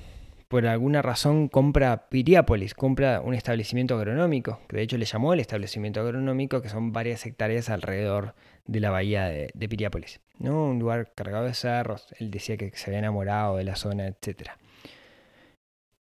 por 0.51 0.67
alguna 0.67 1.01
razón 1.01 1.47
compra 1.47 2.09
Piriápolis, 2.09 2.73
compra 2.73 3.21
un 3.21 3.33
establecimiento 3.33 3.95
agronómico, 3.95 4.59
que 4.67 4.75
de 4.75 4.83
hecho 4.83 4.97
le 4.97 5.05
llamó 5.05 5.33
el 5.33 5.39
establecimiento 5.39 6.01
agronómico, 6.01 6.61
que 6.61 6.67
son 6.67 6.91
varias 6.91 7.25
hectáreas 7.25 7.69
alrededor 7.69 8.35
de 8.65 8.81
la 8.81 8.89
bahía 8.89 9.27
de, 9.27 9.69
Piriápolis. 9.69 10.19
¿no? 10.39 10.65
Un 10.65 10.79
lugar 10.79 11.13
cargado 11.15 11.45
de 11.45 11.53
cerros, 11.53 12.13
él 12.19 12.31
decía 12.31 12.57
que 12.57 12.69
se 12.75 12.89
había 12.89 12.99
enamorado 12.99 13.55
de 13.55 13.63
la 13.63 13.77
zona, 13.77 14.07
etc. 14.07 14.49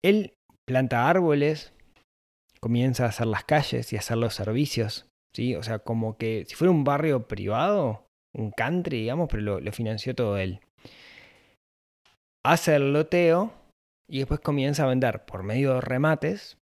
Él 0.02 0.32
planta 0.66 1.10
árboles, 1.10 1.74
comienza 2.58 3.04
a 3.04 3.08
hacer 3.10 3.26
las 3.26 3.44
calles 3.44 3.92
y 3.92 3.96
a 3.96 3.98
hacer 3.98 4.16
los 4.16 4.32
servicios, 4.32 5.10
¿sí? 5.34 5.56
o 5.56 5.62
sea, 5.62 5.80
como 5.80 6.16
que 6.16 6.46
si 6.48 6.54
fuera 6.54 6.70
un 6.70 6.84
barrio 6.84 7.28
privado, 7.28 8.06
un 8.34 8.50
country, 8.52 9.00
digamos, 9.02 9.28
pero 9.30 9.42
lo, 9.42 9.60
lo 9.60 9.72
financió 9.72 10.14
todo 10.14 10.38
él. 10.38 10.60
Hace 12.46 12.76
el 12.76 12.94
loteo 12.94 13.57
y 14.08 14.18
después 14.18 14.40
comienza 14.40 14.84
a 14.84 14.88
vender 14.88 15.24
por 15.24 15.42
medio 15.42 15.74
de 15.74 15.80
remates, 15.80 16.58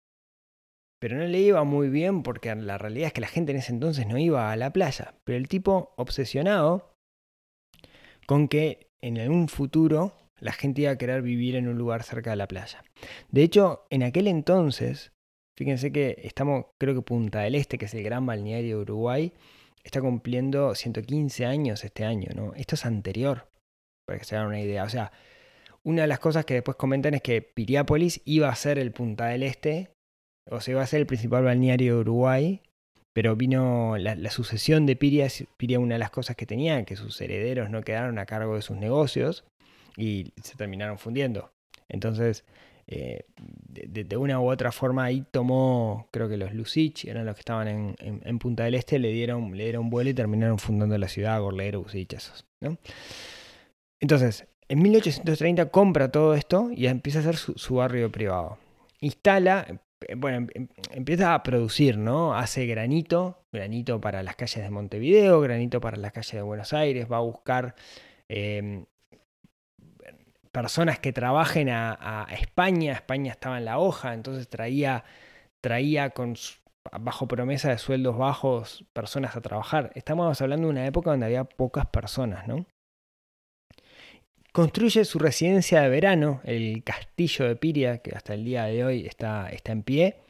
pero 0.98 1.18
no 1.18 1.24
le 1.24 1.38
iba 1.38 1.62
muy 1.64 1.90
bien 1.90 2.22
porque 2.22 2.54
la 2.54 2.78
realidad 2.78 3.08
es 3.08 3.12
que 3.12 3.20
la 3.20 3.26
gente 3.26 3.52
en 3.52 3.58
ese 3.58 3.72
entonces 3.72 4.06
no 4.06 4.16
iba 4.16 4.50
a 4.50 4.56
la 4.56 4.72
playa. 4.72 5.14
Pero 5.24 5.36
el 5.36 5.48
tipo 5.48 5.92
obsesionado 5.96 6.96
con 8.26 8.48
que 8.48 8.88
en 9.02 9.18
algún 9.18 9.48
futuro 9.48 10.14
la 10.40 10.52
gente 10.52 10.82
iba 10.82 10.92
a 10.92 10.98
querer 10.98 11.20
vivir 11.20 11.56
en 11.56 11.68
un 11.68 11.76
lugar 11.76 12.02
cerca 12.02 12.30
de 12.30 12.36
la 12.36 12.48
playa. 12.48 12.82
De 13.28 13.42
hecho, 13.42 13.86
en 13.90 14.02
aquel 14.02 14.28
entonces, 14.28 15.12
fíjense 15.58 15.92
que 15.92 16.16
estamos, 16.22 16.66
creo 16.80 16.94
que 16.94 17.02
Punta 17.02 17.40
del 17.40 17.54
Este, 17.54 17.76
que 17.76 17.84
es 17.84 17.94
el 17.94 18.02
gran 18.02 18.24
balneario 18.24 18.76
de 18.76 18.82
Uruguay, 18.82 19.32
está 19.82 20.00
cumpliendo 20.00 20.74
115 20.74 21.44
años 21.44 21.84
este 21.84 22.04
año, 22.04 22.30
¿no? 22.34 22.54
Esto 22.54 22.76
es 22.76 22.86
anterior, 22.86 23.48
para 24.06 24.18
que 24.18 24.24
se 24.24 24.36
hagan 24.36 24.48
una 24.48 24.60
idea. 24.60 24.84
O 24.84 24.88
sea, 24.88 25.12
una 25.84 26.02
de 26.02 26.08
las 26.08 26.18
cosas 26.18 26.44
que 26.44 26.54
después 26.54 26.76
comentan 26.76 27.14
es 27.14 27.22
que 27.22 27.42
Piriápolis 27.42 28.20
iba 28.24 28.48
a 28.48 28.54
ser 28.56 28.78
el 28.78 28.92
Punta 28.92 29.26
del 29.26 29.42
Este, 29.42 29.90
o 30.50 30.60
sea, 30.60 30.72
iba 30.72 30.82
a 30.82 30.86
ser 30.86 31.00
el 31.00 31.06
principal 31.06 31.44
balneario 31.44 31.94
de 31.94 32.00
Uruguay, 32.00 32.62
pero 33.12 33.36
vino 33.36 33.96
la, 33.96 34.30
sucesión 34.30 34.86
de 34.86 34.96
Piria, 34.96 35.28
Piria 35.56 35.78
una 35.78 35.94
de 35.94 35.98
las 36.00 36.10
cosas 36.10 36.36
que 36.36 36.46
tenía, 36.46 36.84
que 36.84 36.96
sus 36.96 37.20
herederos 37.20 37.70
no 37.70 37.82
quedaron 37.82 38.18
a 38.18 38.26
cargo 38.26 38.56
de 38.56 38.62
sus 38.62 38.76
negocios 38.76 39.44
y 39.96 40.32
se 40.42 40.56
terminaron 40.56 40.98
fundiendo. 40.98 41.52
Entonces, 41.88 42.44
eh, 42.86 43.24
de, 43.36 44.16
una 44.16 44.40
u 44.40 44.50
otra 44.50 44.72
forma 44.72 45.04
ahí 45.04 45.24
tomó, 45.30 46.08
creo 46.10 46.28
que 46.28 46.36
los 46.36 46.52
Lucich, 46.52 47.04
eran 47.04 47.24
los 47.24 47.34
que 47.36 47.40
estaban 47.40 47.94
en, 47.98 48.38
Punta 48.38 48.64
del 48.64 48.74
Este, 48.74 48.98
le 48.98 49.12
dieron, 49.12 49.56
le 49.56 49.64
dieron 49.64 49.90
vuelo 49.90 50.10
y 50.10 50.14
terminaron 50.14 50.58
fundando 50.58 50.98
la 50.98 51.08
ciudad, 51.08 51.40
Gorlero, 51.40 51.82
Lucich, 51.82 52.12
esos. 52.14 52.46
¿no? 52.60 52.78
Entonces, 54.00 54.46
en 54.68 54.82
1830 54.82 55.70
compra 55.70 56.10
todo 56.10 56.34
esto 56.34 56.70
y 56.74 56.86
empieza 56.86 57.18
a 57.18 57.22
hacer 57.22 57.36
su, 57.36 57.74
barrio 57.74 58.10
privado. 58.10 58.58
Instala, 59.00 59.66
eh, 60.00 60.14
bueno, 60.16 60.38
em- 60.38 60.48
em- 60.54 60.68
empieza 60.92 61.34
a 61.34 61.42
producir, 61.42 61.98
¿no? 61.98 62.34
Hace 62.34 62.66
granito, 62.66 63.44
granito 63.52 64.00
para 64.00 64.22
las 64.22 64.36
calles 64.36 64.62
de 64.62 64.70
Montevideo, 64.70 65.40
granito 65.40 65.80
para 65.80 65.96
las 65.96 66.12
calles 66.12 66.32
de 66.32 66.42
Buenos 66.42 66.72
Aires, 66.72 67.06
va 67.10 67.18
a 67.18 67.20
buscar 67.20 67.74
eh, 68.28 68.84
personas 70.54 71.00
que 71.00 71.12
trabajen 71.12 71.68
a, 71.68 72.26
España, 72.30 72.92
España 72.92 73.32
estaba 73.32 73.58
en 73.58 73.64
la 73.64 73.78
hoja, 73.78 74.14
entonces 74.14 74.48
traía, 74.48 75.04
traía 75.60 76.10
con, 76.10 76.36
bajo 77.00 77.26
promesa 77.26 77.70
de 77.70 77.78
sueldos 77.78 78.16
bajos 78.16 78.84
personas 78.92 79.34
a 79.36 79.40
trabajar. 79.40 79.90
Estamos 79.96 80.40
hablando 80.40 80.68
de 80.68 80.72
una 80.72 80.86
época 80.86 81.10
donde 81.10 81.26
había 81.26 81.44
pocas 81.44 81.86
personas, 81.86 82.46
¿no? 82.46 82.66
Construye 84.54 85.04
su 85.04 85.18
residencia 85.18 85.82
de 85.82 85.88
verano, 85.88 86.40
el 86.44 86.84
castillo 86.84 87.44
de 87.48 87.56
Piria, 87.56 87.98
que 87.98 88.14
hasta 88.14 88.34
el 88.34 88.44
día 88.44 88.62
de 88.66 88.84
hoy 88.84 89.04
está, 89.04 89.48
está 89.50 89.72
en 89.72 89.82
pie 89.82 90.20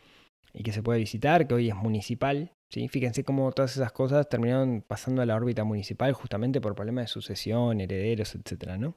y 0.54 0.62
que 0.62 0.72
se 0.72 0.82
puede 0.82 0.98
visitar, 0.98 1.46
que 1.46 1.52
hoy 1.52 1.68
es 1.68 1.74
municipal. 1.74 2.50
¿sí? 2.70 2.88
Fíjense 2.88 3.22
cómo 3.22 3.52
todas 3.52 3.76
esas 3.76 3.92
cosas 3.92 4.26
terminaron 4.30 4.80
pasando 4.80 5.20
a 5.20 5.26
la 5.26 5.36
órbita 5.36 5.64
municipal 5.64 6.14
justamente 6.14 6.62
por 6.62 6.74
problemas 6.74 7.04
de 7.04 7.08
sucesión, 7.08 7.82
herederos, 7.82 8.34
etc. 8.34 8.78
¿no? 8.78 8.96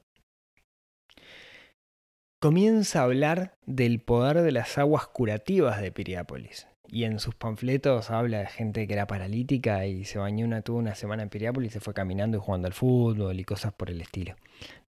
Comienza 2.40 3.00
a 3.00 3.04
hablar 3.04 3.58
del 3.66 4.00
poder 4.00 4.40
de 4.40 4.52
las 4.52 4.78
aguas 4.78 5.08
curativas 5.08 5.82
de 5.82 5.92
Piriápolis. 5.92 6.68
Y 6.90 7.04
en 7.04 7.18
sus 7.20 7.34
panfletos 7.34 8.10
habla 8.10 8.38
de 8.38 8.46
gente 8.46 8.86
que 8.86 8.94
era 8.94 9.06
paralítica 9.06 9.86
y 9.86 10.04
se 10.04 10.18
bañó 10.18 10.46
una, 10.46 10.62
tuvo 10.62 10.78
una 10.78 10.94
semana 10.94 11.22
en 11.22 11.28
Piriápolis 11.28 11.72
y 11.72 11.74
se 11.74 11.80
fue 11.80 11.92
caminando 11.92 12.38
y 12.38 12.40
jugando 12.40 12.66
al 12.66 12.72
fútbol 12.72 13.38
y 13.38 13.44
cosas 13.44 13.74
por 13.74 13.90
el 13.90 14.00
estilo. 14.00 14.36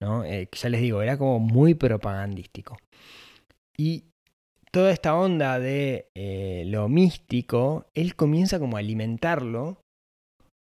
¿no? 0.01 0.25
Eh, 0.25 0.49
ya 0.51 0.69
les 0.71 0.81
digo, 0.81 1.03
era 1.03 1.19
como 1.19 1.39
muy 1.39 1.75
propagandístico. 1.75 2.79
Y 3.77 4.05
toda 4.71 4.93
esta 4.93 5.15
onda 5.15 5.59
de 5.59 6.09
eh, 6.15 6.65
lo 6.67 6.89
místico, 6.89 7.87
él 7.95 8.17
comienza 8.17 8.59
como 8.59 8.77
a 8.77 8.81
alimentarlo, 8.81 9.83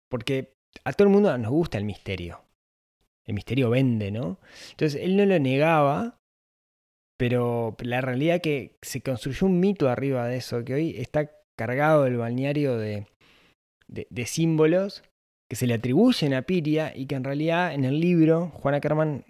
porque 0.09 0.53
a 0.83 0.93
todo 0.93 1.07
el 1.07 1.13
mundo 1.13 1.35
nos 1.37 1.51
gusta 1.51 1.77
el 1.77 1.85
misterio. 1.85 2.41
El 3.25 3.33
misterio 3.33 3.71
vende, 3.71 4.11
¿no? 4.11 4.39
Entonces 4.71 5.01
él 5.01 5.17
no 5.17 5.25
lo 5.25 5.39
negaba, 5.39 6.14
pero 7.17 7.75
la 7.79 8.01
realidad 8.01 8.41
que 8.41 8.77
se 8.81 9.01
construyó 9.01 9.47
un 9.47 9.59
mito 9.59 9.89
arriba 9.89 10.27
de 10.27 10.37
eso, 10.37 10.63
que 10.65 10.73
hoy 10.73 10.95
está 10.97 11.31
cargado 11.55 12.05
el 12.05 12.17
balneario 12.17 12.77
de, 12.77 13.07
de, 13.87 14.25
símbolos 14.25 15.03
que 15.49 15.55
se 15.55 15.67
le 15.67 15.75
atribuyen 15.75 16.33
a 16.33 16.41
Piria 16.41 16.91
y 16.95 17.05
que 17.05 17.15
en 17.15 17.23
realidad 17.23 17.73
en 17.73 17.85
el 17.85 18.01
libro 18.01 18.49
Juana 18.49 18.81
Carman 18.81 19.23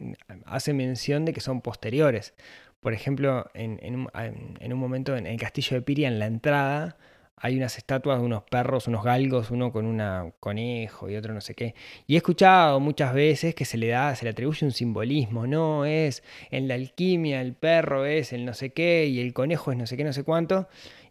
hace 0.46 0.74
mención 0.74 1.26
de 1.26 1.34
que 1.34 1.42
son 1.42 1.62
posteriores. 1.62 2.34
Por 2.80 2.94
ejemplo, 2.94 3.50
en, 3.54 3.80
en 3.82 4.08
en 4.14 4.74
un 4.74 4.80
momento 4.80 5.16
en 5.16 5.28
el 5.28 5.40
castillo 5.40 5.76
de 5.76 5.82
Piria, 5.82 6.08
en 6.08 6.20
la 6.20 6.28
entrada, 6.28 6.98
hay 7.38 7.58
unas 7.58 7.78
estatuas 7.78 8.20
de 8.20 8.26
unos 8.26 8.44
perros, 8.44 8.88
unos 8.88 9.04
galgos, 9.04 9.52
uno 9.52 9.72
con 9.72 9.86
un 9.86 10.34
conejo 10.40 11.10
y 11.10 11.16
otro 11.16 11.34
no 11.34 11.42
sé 11.42 11.54
qué. 11.54 11.76
Y 12.08 12.16
he 12.16 12.18
escuchado 12.18 12.80
muchas 12.80 13.14
veces 13.14 13.54
que 13.56 13.66
se 13.66 13.78
le 13.78 13.88
da, 13.88 14.16
se 14.16 14.24
le 14.24 14.32
atribuye 14.32 14.66
un 14.66 14.72
simbolismo, 14.72 15.46
no 15.46 15.86
es 15.86 16.24
en 16.52 16.68
la 16.68 16.76
alquimia 16.76 17.42
el 17.42 17.54
perro 17.54 18.06
es 18.06 18.34
el 18.34 18.46
no 18.46 18.54
sé 18.54 18.72
qué 18.72 19.08
y 19.08 19.20
el 19.20 19.34
conejo 19.34 19.72
es 19.72 19.78
no 19.78 19.86
sé 19.86 19.98
qué, 19.98 20.04
no 20.04 20.14
sé 20.14 20.24
cuánto. 20.24 20.68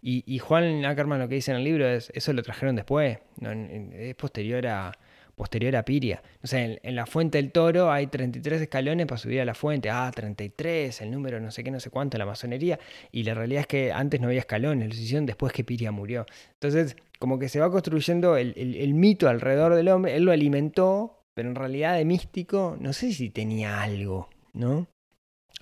Y, 0.06 0.38
Juan 0.38 0.84
Ackerman 0.84 1.18
lo 1.18 1.28
que 1.28 1.36
dice 1.36 1.50
en 1.50 1.56
el 1.56 1.64
libro 1.64 1.88
es, 1.88 2.10
eso 2.14 2.34
lo 2.34 2.42
trajeron 2.42 2.76
después, 2.76 3.20
no, 3.40 3.52
es 3.52 4.14
posterior 4.16 4.66
a, 4.66 4.92
posterior 5.34 5.76
a 5.76 5.84
Piria. 5.84 6.22
O 6.42 6.46
sea, 6.46 6.64
en, 6.64 6.94
la 6.94 7.06
Fuente 7.06 7.38
del 7.38 7.52
Toro 7.52 7.90
hay 7.90 8.06
33 8.06 8.62
escalones 8.62 9.06
para 9.06 9.18
subir 9.18 9.40
a 9.40 9.44
la 9.44 9.54
fuente. 9.54 9.90
Ah, 9.90 10.10
33, 10.14 11.00
el 11.02 11.10
número 11.10 11.40
no 11.40 11.50
sé 11.50 11.64
qué, 11.64 11.70
no 11.70 11.80
sé 11.80 11.90
cuánto, 11.90 12.18
la 12.18 12.26
masonería. 12.26 12.78
Y 13.12 13.24
la 13.24 13.34
realidad 13.34 13.62
es 13.62 13.66
que 13.66 13.92
antes 13.92 14.20
no 14.20 14.28
había 14.28 14.40
escalones, 14.40 14.88
los 14.88 14.98
hicieron 14.98 15.26
después 15.26 15.52
que 15.52 15.64
Piria 15.64 15.92
murió. 15.92 16.26
Entonces, 16.54 16.96
como 17.18 17.38
que 17.38 17.48
se 17.48 17.60
va 17.60 17.70
construyendo 17.70 18.36
el, 18.36 18.54
el, 18.56 18.94
mito 18.94 19.28
alrededor 19.28 19.74
del 19.74 19.88
hombre. 19.88 20.16
Él 20.16 20.24
lo 20.24 20.32
alimentó, 20.32 21.24
pero 21.34 21.48
en 21.48 21.54
realidad 21.54 21.96
de 21.96 22.04
místico, 22.04 22.76
no 22.78 22.92
sé 22.92 23.12
si 23.12 23.30
tenía 23.30 23.82
algo, 23.82 24.28
¿no? 24.52 24.86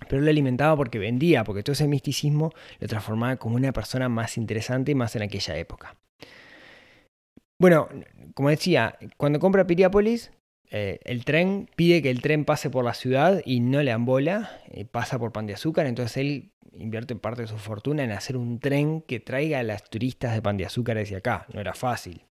Pero 0.09 0.23
lo 0.23 0.31
alimentaba 0.31 0.77
porque 0.77 0.99
vendía, 0.99 1.45
porque 1.45 1.63
todo 1.63 1.75
ese 1.75 1.87
misticismo 1.87 2.53
lo 2.81 2.89
transformaba 2.89 3.37
como 3.37 3.57
una 3.57 3.73
persona 3.73 4.09
más 4.09 4.37
interesante 4.37 4.93
y 4.93 4.95
más 4.95 5.15
en 5.17 5.23
aquella 5.23 5.57
época. 5.57 5.97
Bueno, 7.63 7.89
como 8.35 8.51
decía, 8.51 8.99
cuando 9.17 9.39
compra 9.39 9.69
Piriápolis, 9.69 10.33
eh, 10.73 10.99
el 11.05 11.25
tren 11.25 11.71
pide 11.77 12.03
que 12.03 12.11
el 12.11 12.21
tren 12.21 12.45
pase 12.45 12.71
por 12.71 12.85
la 12.85 12.93
ciudad 12.93 13.41
y 13.45 13.61
no 13.61 13.81
le 13.85 13.93
ambola, 13.93 14.51
eh, 14.73 14.85
pasa 14.85 15.17
por 15.17 15.31
Pan 15.31 15.47
de 15.47 15.55
Azúcar, 15.55 15.87
entonces 15.87 16.17
él 16.17 16.51
invierte 16.73 17.15
parte 17.15 17.43
de 17.43 17.47
su 17.47 17.59
fortuna 17.59 18.03
en 18.03 18.11
hacer 18.11 18.37
un 18.37 18.59
tren 18.59 19.01
que 19.03 19.21
traiga 19.21 19.61
a 19.61 19.63
las 19.63 19.89
turistas 19.89 20.35
de 20.35 20.43
Pan 20.43 20.57
de 20.57 20.67
Azúcar 20.67 20.99
hacia 20.99 21.19
acá, 21.19 21.47
no 21.55 21.61
era 21.61 21.73
fácil. 21.73 22.25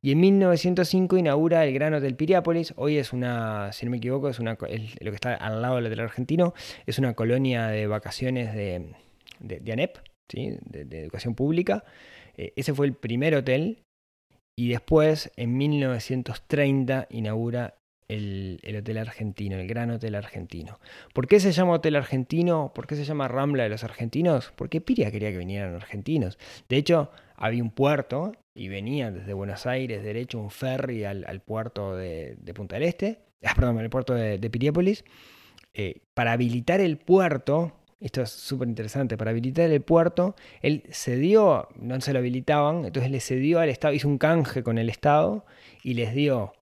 Y 0.00 0.12
en 0.12 0.20
1905 0.20 1.18
inaugura 1.18 1.62
el 1.66 1.74
Gran 1.74 1.92
Hotel 1.92 2.16
Piriápolis, 2.16 2.72
hoy 2.76 2.96
es 2.96 3.12
una, 3.12 3.74
si 3.74 3.84
no 3.84 3.90
me 3.90 3.98
equivoco, 3.98 4.30
es, 4.30 4.38
una, 4.38 4.52
lo 4.52 5.10
que 5.10 5.14
está 5.14 5.34
al 5.34 5.60
lado 5.60 5.76
del 5.76 5.88
Hotel 5.88 6.00
Argentino, 6.00 6.54
es 6.86 6.98
una 6.98 7.12
colonia 7.12 7.66
de 7.66 7.86
vacaciones 7.86 8.54
de, 8.54 8.94
ANEP, 9.70 9.98
¿sí? 10.26 10.56
de, 10.62 10.86
de, 10.86 11.02
educación 11.02 11.34
pública. 11.34 11.84
Eh, 12.38 12.54
ese 12.56 12.72
fue 12.72 12.86
el 12.86 12.94
primer 12.94 13.34
hotel 13.34 13.82
y 14.60 14.68
después, 14.68 15.32
en 15.36 15.56
1930, 15.56 17.06
inaugura 17.08 17.78
el, 18.08 18.60
el, 18.62 18.76
Hotel 18.76 18.98
Argentino, 18.98 19.56
el 19.56 19.66
Gran 19.66 19.90
Hotel 19.90 20.14
Argentino. 20.14 20.78
¿Por 21.14 21.26
qué 21.28 21.40
se 21.40 21.52
llama 21.52 21.72
Hotel 21.72 21.96
Argentino? 21.96 22.70
¿Por 22.74 22.86
qué 22.86 22.94
se 22.94 23.06
llama 23.06 23.26
Rambla 23.26 23.62
de 23.62 23.70
los 23.70 23.84
Argentinos? 23.84 24.52
Porque 24.56 24.82
Piria 24.82 25.10
quería 25.10 25.30
que 25.30 25.38
vinieran 25.38 25.74
argentinos. 25.76 26.38
De 26.68 26.76
hecho, 26.76 27.10
había 27.36 27.62
un 27.62 27.70
puerto 27.70 28.32
y 28.54 28.68
venía 28.68 29.10
desde 29.10 29.32
Buenos 29.32 29.64
Aires 29.64 30.02
derecho 30.02 30.38
un 30.38 30.50
ferry 30.50 31.04
al, 31.04 31.40
puerto 31.40 31.96
de, 31.96 32.36
de, 32.38 32.52
Punta 32.52 32.74
del 32.74 32.82
Este, 32.82 33.22
ah, 33.42 33.54
perdón, 33.54 33.78
al 33.78 33.88
puerto 33.88 34.12
de, 34.12 34.36
de 34.36 34.50
Piriápolis. 34.50 35.06
Eh, 35.72 36.02
para 36.12 36.32
habilitar 36.32 36.80
el 36.80 36.98
puerto, 36.98 37.79
esto 38.00 38.22
es 38.22 38.30
súper 38.30 38.68
interesante, 38.68 39.16
para 39.16 39.30
habilitar 39.30 39.70
el 39.70 39.82
puerto, 39.82 40.34
él 40.62 40.84
cedió, 40.90 41.68
no 41.76 42.00
se 42.00 42.12
lo 42.12 42.18
habilitaban, 42.18 42.84
entonces 42.86 43.10
le 43.10 43.20
cedió 43.20 43.60
al 43.60 43.68
Estado, 43.68 43.94
hizo 43.94 44.08
un 44.08 44.18
canje 44.18 44.62
con 44.62 44.78
el 44.78 44.88
Estado 44.88 45.44
y 45.82 45.94
les 45.94 46.14
dio 46.14 46.52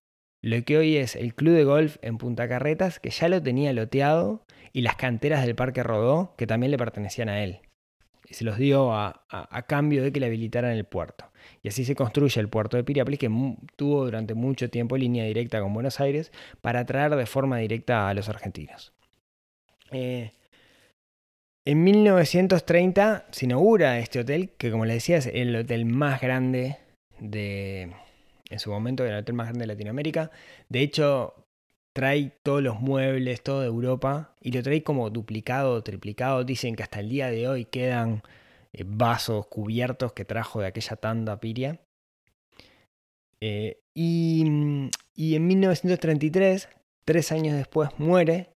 lo 0.41 0.63
que 0.63 0.77
hoy 0.77 0.97
es 0.97 1.15
el 1.15 1.35
club 1.35 1.53
de 1.53 1.65
golf 1.65 1.97
en 2.01 2.17
Punta 2.17 2.47
Carretas, 2.47 2.99
que 2.99 3.09
ya 3.09 3.27
lo 3.27 3.41
tenía 3.43 3.73
loteado, 3.73 4.45
y 4.71 4.81
las 4.81 4.95
canteras 4.95 5.45
del 5.45 5.55
Parque 5.55 5.83
Rodó, 5.83 6.33
que 6.37 6.47
también 6.47 6.71
le 6.71 6.77
pertenecían 6.77 7.27
a 7.29 7.43
él. 7.43 7.59
Y 8.27 8.35
se 8.35 8.45
los 8.45 8.57
dio 8.57 8.93
a, 8.93 9.25
a, 9.29 9.61
cambio 9.63 10.03
de 10.03 10.13
que 10.13 10.19
le 10.19 10.27
habilitaran 10.27 10.71
el 10.71 10.85
puerto. 10.85 11.25
Y 11.63 11.67
así 11.67 11.83
se 11.83 11.95
construye 11.95 12.39
el 12.39 12.47
puerto 12.47 12.77
de 12.77 12.83
Piriápolis, 12.83 13.19
que 13.19 13.55
tuvo 13.75 14.05
durante 14.05 14.35
mucho 14.35 14.69
tiempo 14.69 14.97
línea 14.97 15.25
directa 15.25 15.59
con 15.59 15.73
Buenos 15.73 15.99
Aires 15.99 16.31
para 16.61 16.81
atraer 16.81 17.15
de 17.15 17.25
forma 17.25 17.57
directa 17.57 18.07
a 18.07 18.13
los 18.13 18.29
argentinos. 18.29 18.93
Eh, 19.91 20.33
en 21.69 21.83
1930 21.83 23.27
se 23.29 23.45
inaugura 23.45 23.99
este 23.99 24.21
hotel, 24.21 24.49
que 24.57 24.71
como 24.71 24.85
les 24.85 24.95
decía 24.95 25.17
es 25.17 25.27
el 25.27 25.55
hotel 25.55 25.85
más 25.85 26.19
grande 26.19 26.77
de, 27.19 27.93
en 28.49 28.59
su 28.59 28.71
momento, 28.71 29.05
era 29.05 29.17
el 29.17 29.21
hotel 29.21 29.35
más 29.35 29.49
grande 29.49 29.61
de 29.61 29.67
Latinoamérica. 29.67 30.31
De 30.67 30.81
hecho, 30.81 31.35
trae 31.93 32.31
todos 32.41 32.63
los 32.63 32.81
muebles, 32.81 33.43
todo 33.43 33.61
de 33.61 33.67
Europa, 33.67 34.33
y 34.41 34.51
lo 34.51 34.63
trae 34.63 34.81
como 34.81 35.11
duplicado, 35.11 35.83
triplicado. 35.83 36.43
Dicen 36.43 36.75
que 36.75 36.81
hasta 36.81 37.01
el 37.01 37.09
día 37.09 37.29
de 37.29 37.47
hoy 37.47 37.65
quedan 37.65 38.23
eh, 38.73 38.83
vasos 38.83 39.45
cubiertos 39.45 40.13
que 40.13 40.25
trajo 40.25 40.61
de 40.61 40.67
aquella 40.67 40.95
tanda 40.95 41.39
Piria. 41.39 41.79
Eh, 43.41 43.77
y, 43.93 44.89
y 45.13 45.35
en 45.35 45.45
1933, 45.45 46.67
tres 47.05 47.31
años 47.31 47.55
después, 47.55 47.91
muere 47.99 48.49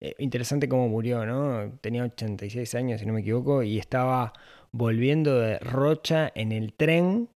eh, 0.00 0.14
interesante 0.18 0.68
cómo 0.68 0.88
murió, 0.88 1.24
¿no? 1.24 1.78
Tenía 1.80 2.04
86 2.04 2.74
años, 2.74 3.00
si 3.00 3.06
no 3.06 3.12
me 3.12 3.20
equivoco, 3.20 3.62
y 3.62 3.78
estaba 3.78 4.32
volviendo 4.72 5.38
de 5.40 5.58
Rocha 5.58 6.30
en 6.34 6.52
el 6.52 6.74
tren. 6.74 7.30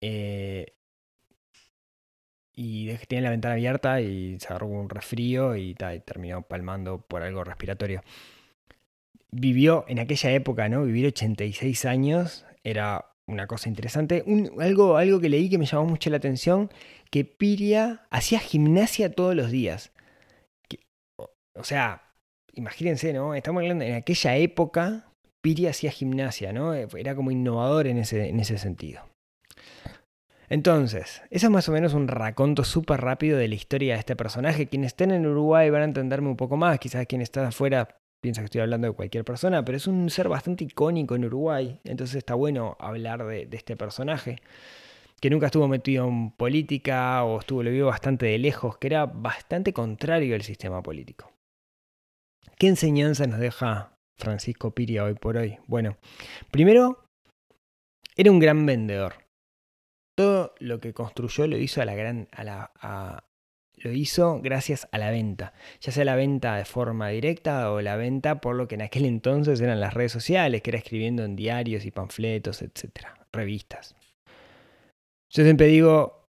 Eh, 0.00 0.74
y 2.56 2.94
tenía 3.08 3.22
la 3.24 3.30
ventana 3.30 3.54
abierta 3.54 4.00
y 4.00 4.38
se 4.38 4.46
agarró 4.48 4.68
un 4.68 4.88
resfrío 4.88 5.56
y, 5.56 5.74
terminó 5.74 6.42
palmando 6.42 7.00
por 7.00 7.22
algo 7.22 7.42
respiratorio. 7.42 8.02
Vivió 9.30 9.84
en 9.88 9.98
aquella 9.98 10.30
época, 10.30 10.68
¿no? 10.68 10.84
Vivir 10.84 11.06
86 11.06 11.84
años 11.86 12.46
era 12.62 13.06
una 13.26 13.46
cosa 13.46 13.68
interesante. 13.68 14.24
Algo, 14.60 14.96
algo 14.96 15.20
que 15.20 15.28
leí 15.28 15.48
que 15.50 15.58
me 15.58 15.66
llamó 15.66 15.86
mucho 15.86 16.10
la 16.10 16.18
atención, 16.18 16.70
que 17.10 17.24
Piria 17.24 18.06
hacía 18.10 18.38
gimnasia 18.38 19.12
todos 19.12 19.34
los 19.34 19.50
días. 19.50 19.93
O 21.56 21.64
sea, 21.64 22.02
imagínense, 22.52 23.12
¿no? 23.12 23.34
Estamos 23.34 23.62
hablando 23.62 23.84
en 23.84 23.94
aquella 23.94 24.36
época, 24.36 25.06
Piria 25.40 25.70
hacía 25.70 25.90
gimnasia, 25.90 26.52
¿no? 26.52 26.74
Era 26.74 27.14
como 27.14 27.30
innovador 27.30 27.86
en 27.86 27.98
ese, 27.98 28.28
en 28.28 28.40
ese 28.40 28.58
sentido. 28.58 29.02
Entonces, 30.48 31.22
eso 31.30 31.46
es 31.46 31.50
más 31.50 31.68
o 31.68 31.72
menos 31.72 31.94
un 31.94 32.08
raconto 32.08 32.64
súper 32.64 33.00
rápido 33.00 33.38
de 33.38 33.48
la 33.48 33.54
historia 33.54 33.94
de 33.94 34.00
este 34.00 34.16
personaje. 34.16 34.68
Quienes 34.68 34.88
estén 34.88 35.10
en 35.10 35.26
Uruguay 35.26 35.70
van 35.70 35.82
a 35.82 35.86
entenderme 35.86 36.28
un 36.28 36.36
poco 36.36 36.56
más, 36.56 36.78
quizás 36.78 37.06
quienes 37.06 37.26
están 37.26 37.46
afuera 37.46 37.88
piensa 38.20 38.40
que 38.40 38.46
estoy 38.46 38.62
hablando 38.62 38.88
de 38.88 38.94
cualquier 38.94 39.24
persona, 39.24 39.64
pero 39.64 39.76
es 39.76 39.86
un 39.86 40.08
ser 40.10 40.28
bastante 40.28 40.64
icónico 40.64 41.14
en 41.14 41.26
Uruguay, 41.26 41.78
entonces 41.84 42.16
está 42.16 42.34
bueno 42.34 42.74
hablar 42.80 43.26
de, 43.26 43.44
de 43.44 43.56
este 43.56 43.76
personaje 43.76 44.38
que 45.20 45.28
nunca 45.28 45.46
estuvo 45.46 45.68
metido 45.68 46.08
en 46.08 46.30
política 46.30 47.22
o 47.24 47.40
estuvo, 47.40 47.62
lo 47.62 47.70
vio 47.70 47.86
bastante 47.86 48.26
de 48.26 48.38
lejos, 48.38 48.78
que 48.78 48.86
era 48.86 49.06
bastante 49.06 49.74
contrario 49.74 50.34
al 50.34 50.42
sistema 50.42 50.82
político. 50.82 51.33
¿Qué 52.58 52.68
enseñanza 52.68 53.26
nos 53.26 53.40
deja 53.40 53.96
Francisco 54.18 54.72
Piria 54.74 55.04
hoy 55.04 55.14
por 55.14 55.36
hoy? 55.36 55.58
Bueno, 55.66 55.96
primero, 56.50 57.04
era 58.16 58.30
un 58.30 58.38
gran 58.38 58.64
vendedor. 58.66 59.14
Todo 60.16 60.54
lo 60.60 60.78
que 60.80 60.94
construyó 60.94 61.46
lo 61.46 61.58
hizo 61.58 61.82
a 61.82 61.84
la 61.84 61.94
gran, 61.94 62.28
a 62.32 62.44
la, 62.44 62.72
a- 62.80 63.24
lo 63.76 63.90
hizo 63.90 64.40
gracias 64.40 64.86
a 64.92 64.98
la 64.98 65.10
venta, 65.10 65.52
ya 65.80 65.90
sea 65.90 66.04
la 66.04 66.14
venta 66.14 66.56
de 66.56 66.64
forma 66.64 67.08
directa 67.08 67.72
o 67.72 67.80
la 67.80 67.96
venta 67.96 68.40
por 68.40 68.54
lo 68.54 68.68
que 68.68 68.76
en 68.76 68.82
aquel 68.82 69.04
entonces 69.04 69.60
eran 69.60 69.80
las 69.80 69.94
redes 69.94 70.12
sociales, 70.12 70.62
que 70.62 70.70
era 70.70 70.78
escribiendo 70.78 71.24
en 71.24 71.34
diarios 71.34 71.84
y 71.84 71.90
panfletos, 71.90 72.62
etcétera, 72.62 73.26
revistas. 73.32 73.96
Yo 75.28 75.42
siempre 75.42 75.66
digo, 75.66 76.24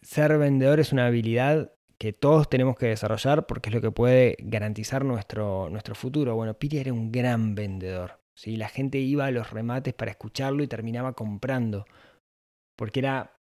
ser 0.00 0.38
vendedor 0.38 0.80
es 0.80 0.92
una 0.94 1.06
habilidad 1.06 1.74
que 2.02 2.12
todos 2.12 2.50
tenemos 2.50 2.74
que 2.76 2.86
desarrollar 2.86 3.46
porque 3.46 3.70
es 3.70 3.74
lo 3.76 3.80
que 3.80 3.92
puede 3.92 4.36
garantizar 4.40 5.04
nuestro, 5.04 5.70
nuestro 5.70 5.94
futuro. 5.94 6.34
Bueno, 6.34 6.54
Piri 6.54 6.78
era 6.78 6.92
un 6.92 7.12
gran 7.12 7.54
vendedor. 7.54 8.18
¿sí? 8.34 8.56
La 8.56 8.68
gente 8.68 8.98
iba 8.98 9.26
a 9.26 9.30
los 9.30 9.50
remates 9.50 9.94
para 9.94 10.10
escucharlo 10.10 10.64
y 10.64 10.66
terminaba 10.66 11.12
comprando. 11.12 11.84
Porque 12.76 12.98
era 12.98 13.36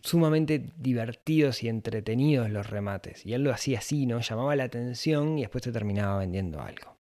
sumamente 0.00 0.74
divertidos 0.76 1.64
y 1.64 1.68
entretenidos 1.68 2.50
los 2.50 2.70
remates. 2.70 3.26
Y 3.26 3.34
él 3.34 3.42
lo 3.42 3.50
hacía 3.50 3.80
así, 3.80 4.06
¿no? 4.06 4.20
Llamaba 4.20 4.54
la 4.54 4.62
atención 4.62 5.36
y 5.36 5.40
después 5.40 5.64
te 5.64 5.72
terminaba 5.72 6.18
vendiendo 6.18 6.60
algo. 6.60 6.98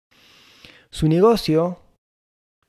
Su 0.92 1.08
negocio, 1.08 1.80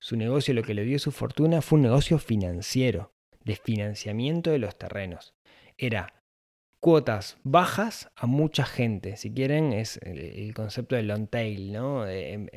su 0.01 0.17
negocio, 0.17 0.55
lo 0.55 0.63
que 0.63 0.73
le 0.73 0.85
dio 0.85 0.99
su 0.99 1.13
fortuna, 1.13 1.61
fue 1.61 1.77
un 1.77 1.83
negocio 1.83 2.19
financiero, 2.19 3.13
de 3.45 3.55
financiamiento 3.55 4.51
de 4.51 4.61
los 4.61 4.79
terrenos. 4.79 5.35
Era 5.77 6.22
cuotas 6.83 7.39
bajas 7.45 8.11
a 8.17 8.27
mucha 8.27 8.65
gente. 8.65 9.17
Si 9.17 9.33
quieren, 9.33 9.73
es 9.73 9.99
el, 10.03 10.53
concepto 10.53 10.97
del 10.97 11.07
long 11.07 11.29
tail, 11.29 11.73
¿no? 11.73 12.09
En, 12.09 12.51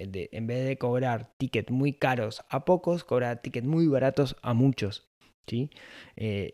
vez 0.48 0.66
de 0.66 0.78
cobrar 0.80 1.32
tickets 1.38 1.72
muy 1.72 1.94
caros 1.94 2.44
a 2.50 2.66
pocos, 2.66 3.04
cobrar 3.04 3.44
tickets 3.44 3.68
muy 3.68 3.86
baratos 3.86 4.36
a 4.42 4.56
muchos. 4.56 5.08
¿sí? 5.46 5.70
Eh, 6.16 6.54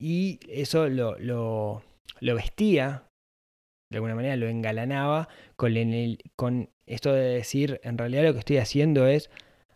y 0.00 0.40
eso 0.48 0.88
lo, 0.88 1.16
lo, 1.20 1.84
lo 2.18 2.34
vestía, 2.34 3.04
de 3.88 3.98
alguna 3.98 4.16
manera 4.16 4.34
lo 4.34 4.48
engalanaba 4.48 5.28
con, 5.54 5.72
con 6.34 6.70
esto 6.86 7.12
de 7.12 7.22
decir, 7.22 7.80
en 7.84 7.98
realidad 7.98 8.24
lo 8.24 8.32
que 8.32 8.40
estoy 8.40 8.56
haciendo 8.56 9.06
es 9.06 9.30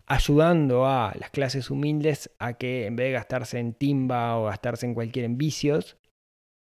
ayudando 0.07 0.85
a 0.87 1.15
las 1.17 1.31
clases 1.31 1.71
humildes 1.71 2.33
a 2.41 2.55
que 2.55 2.87
en 2.87 2.97
vez 2.97 3.07
de 3.07 3.13
gastarse 3.13 3.61
en 3.61 3.73
timba 3.73 4.37
o 4.37 4.47
gastarse 4.47 4.85
en 4.87 4.95
cualquier 4.95 5.27
en 5.27 5.39
vicios, 5.39 5.97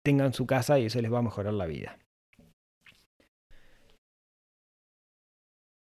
tengan 0.06 0.34
su 0.34 0.46
casa 0.46 0.80
y 0.80 0.86
eso 0.86 1.02
les 1.02 1.12
va 1.12 1.20
a 1.20 1.24
mejorar 1.24 1.54
la 1.54 1.66
vida. 1.66 2.00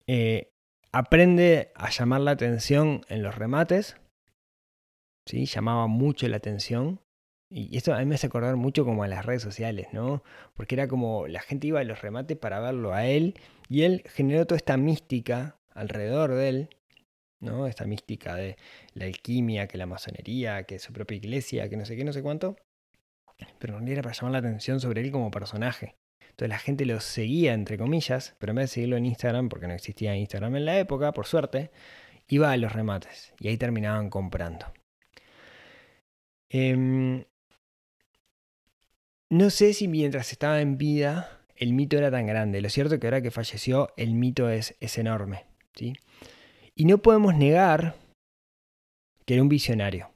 Eh, 0.07 0.50
aprende 0.92 1.70
a 1.74 1.90
llamar 1.90 2.22
la 2.22 2.33
atención 2.33 3.02
en 3.09 3.22
los 3.22 3.35
remates. 3.35 3.96
¿sí? 5.26 5.46
Llamaba 5.46 5.87
mucho 5.87 6.28
la 6.28 6.38
atención. 6.38 7.00
Y 7.50 7.76
esto 7.78 7.94
a 7.94 7.98
mí 8.00 8.04
me 8.04 8.16
hace 8.16 8.26
acordar 8.26 8.57
mucho 8.57 8.85
como 8.85 9.04
a 9.04 9.09
las 9.09 9.24
redes 9.24 9.40
sociales, 9.42 9.88
¿no? 9.92 10.22
Porque 10.54 10.74
era 10.74 10.87
como 10.87 11.26
la 11.28 11.40
gente 11.40 11.68
iba 11.68 11.81
a 11.81 11.85
los 11.85 12.02
remates 12.02 12.37
para 12.37 12.61
verlo 12.61 12.92
a 12.92 13.07
él 13.07 13.35
y 13.70 13.85
él 13.85 14.02
generó 14.07 14.46
toda 14.46 14.59
esta 14.59 14.76
mística 14.76 15.57
alrededor 15.70 16.35
de 16.35 16.48
él, 16.50 16.68
¿no? 17.40 17.66
Esta 17.66 17.87
mística 17.87 18.35
de 18.35 18.57
la 18.92 19.07
alquimia, 19.07 19.66
que 19.66 19.78
la 19.78 19.87
masonería, 19.87 20.64
que 20.64 20.78
su 20.78 20.92
propia 20.92 21.16
iglesia, 21.16 21.70
que 21.70 21.78
no 21.78 21.87
sé 21.87 21.96
qué, 21.96 22.04
no 22.04 22.12
sé 22.12 22.22
cuánto. 22.22 22.57
Pero 23.59 23.74
realidad 23.74 23.92
era 23.92 24.03
para 24.03 24.14
llamar 24.14 24.33
la 24.33 24.38
atención 24.38 24.81
sobre 24.81 25.01
él 25.01 25.11
como 25.11 25.31
personaje. 25.31 25.96
Entonces 26.20 26.48
la 26.48 26.59
gente 26.59 26.87
lo 26.87 27.01
seguía, 27.01 27.55
entre 27.55 27.79
comillas, 27.79 28.37
pero 28.38 28.53
en 28.53 28.57
vez 28.57 28.70
de 28.70 28.74
seguirlo 28.74 28.96
en 28.96 29.07
Instagram, 29.07 29.48
porque 29.48 29.66
no 29.66 29.74
existía 29.74 30.16
Instagram 30.16 30.57
en 30.57 30.64
la 30.64 30.79
época, 30.79 31.12
por 31.12 31.27
suerte, 31.27 31.70
iba 32.29 32.53
a 32.53 32.57
los 32.57 32.72
remates 32.72 33.35
y 33.40 33.48
ahí 33.48 33.57
terminaban 33.57 34.11
comprando. 34.11 34.66
Em, 36.51 37.24
no 39.31 39.51
sé 39.51 39.74
si 39.74 39.88
mientras 39.88 40.33
estaba 40.33 40.61
en 40.61 40.79
vida 40.79 41.38
el 41.59 41.72
mito 41.72 41.98
era 41.98 42.11
tan 42.11 42.27
grande. 42.27 42.61
Lo 42.61 42.70
cierto 42.70 42.94
es 42.94 43.01
que 43.01 43.07
ahora 43.09 43.20
que 43.20 43.31
falleció 43.31 43.92
el 43.96 44.14
mito 44.14 44.48
es, 44.48 44.77
es 44.81 44.96
enorme. 44.96 45.44
¿sí? 45.74 45.94
Y 46.74 46.85
no 46.85 46.98
podemos 46.98 47.35
negar 47.35 47.96
que 49.27 49.35
era 49.35 49.42
un 49.42 49.48
visionario. 49.48 50.11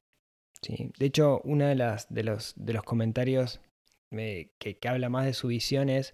¿Sí? 0.62 0.90
De 0.98 1.07
hecho, 1.07 1.40
uno 1.44 1.66
de, 1.66 1.75
de, 2.09 2.22
los, 2.22 2.55
de 2.57 2.72
los 2.72 2.83
comentarios 2.83 3.61
eh, 4.11 4.51
que, 4.59 4.79
que 4.79 4.88
habla 4.88 5.09
más 5.09 5.27
de 5.27 5.35
su 5.35 5.48
visión 5.48 5.88
es, 5.88 6.12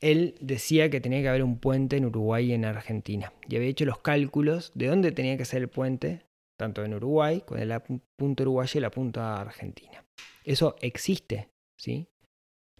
él 0.00 0.34
decía 0.40 0.90
que 0.90 1.00
tenía 1.00 1.22
que 1.22 1.28
haber 1.28 1.44
un 1.44 1.58
puente 1.58 1.96
en 1.96 2.06
Uruguay 2.06 2.50
y 2.50 2.54
en 2.54 2.64
Argentina. 2.64 3.32
Y 3.48 3.56
había 3.56 3.68
hecho 3.68 3.84
los 3.84 3.98
cálculos 3.98 4.72
de 4.74 4.88
dónde 4.88 5.12
tenía 5.12 5.36
que 5.36 5.44
ser 5.44 5.62
el 5.62 5.68
puente, 5.68 6.26
tanto 6.58 6.84
en 6.84 6.94
Uruguay, 6.94 7.42
con 7.46 7.66
la 7.68 7.82
pu- 7.84 8.00
punta 8.18 8.42
uruguaya 8.42 8.78
y 8.78 8.80
la 8.80 8.90
punta 8.90 9.40
argentina. 9.40 10.04
Eso 10.44 10.76
existe, 10.80 11.48
¿sí? 11.78 12.08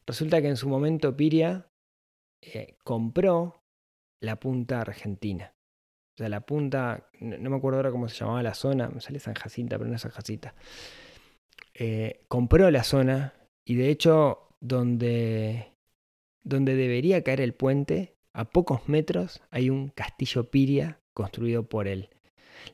Resulta 0.05 0.43
que 0.43 0.49
en 0.49 0.57
su 0.57 0.69
momento 0.69 1.17
Piria 1.17 1.69
eh, 2.43 2.77
compró 2.83 3.63
la 4.21 4.41
punta 4.41 4.81
argentina. 4.81 5.55
La 6.29 6.41
punta, 6.41 7.09
no, 7.21 7.51
me 7.51 7.57
acuerdo 7.57 7.79
ahora 7.79 7.91
cómo 7.91 8.09
se 8.09 8.17
llamaba 8.17 8.43
la 8.43 8.55
zona, 8.55 8.89
me 8.89 9.01
sale 9.01 9.19
San 9.19 9.35
Jacinta, 9.35 9.79
pero 9.79 9.89
no 9.89 9.97
es 9.97 10.03
San 10.03 10.11
Jacinta. 10.11 10.55
Eh, 11.75 12.25
compró 12.29 12.71
la 12.71 12.85
zona 12.85 13.35
y 13.65 13.77
de 13.77 13.89
hecho 13.91 14.49
donde, 14.61 15.73
donde 16.43 16.75
debería 16.77 17.23
caer 17.23 17.41
el 17.41 17.55
puente, 17.55 18.17
a 18.33 18.45
pocos 18.45 18.89
metros 18.89 19.43
hay 19.51 19.71
un 19.71 19.89
castillo 19.89 20.51
Piria 20.51 21.01
construido 21.15 21.69
por 21.69 21.89
él. 21.89 22.11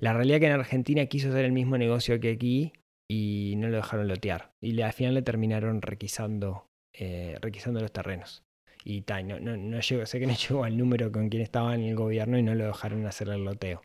La 0.01 0.13
realidad 0.13 0.37
es 0.37 0.41
que 0.41 0.47
en 0.47 0.53
Argentina 0.53 1.07
quiso 1.07 1.29
hacer 1.29 1.45
el 1.45 1.53
mismo 1.53 1.79
negocio 1.79 2.21
que 2.21 2.31
aquí 2.33 2.73
y 3.09 3.55
no 3.57 3.69
lo 3.69 3.77
dejaron 3.77 4.07
lotear. 4.07 4.53
Y 4.61 4.81
al 4.81 4.93
final 4.93 5.15
le 5.15 5.23
terminaron 5.23 5.83
requisando, 5.83 6.69
eh, 6.93 7.37
requisando 7.41 7.81
los 7.81 7.93
terrenos. 7.93 8.45
Y 8.89 9.03
ta, 9.03 9.23
no, 9.23 9.39
no, 9.39 9.55
no 9.55 9.81
llegó, 9.81 10.07
sé 10.07 10.19
que 10.19 10.27
no 10.27 10.33
llegó 10.49 10.65
al 10.65 10.79
número 10.79 11.13
con 11.13 11.29
quien 11.29 11.43
estaba 11.43 11.75
en 11.75 11.83
el 11.83 11.95
gobierno 11.95 12.39
y 12.39 12.43
no 12.43 12.55
lo 12.55 12.65
dejaron 12.65 13.05
hacer 13.07 13.29
el 13.29 13.45
loteo. 13.45 13.83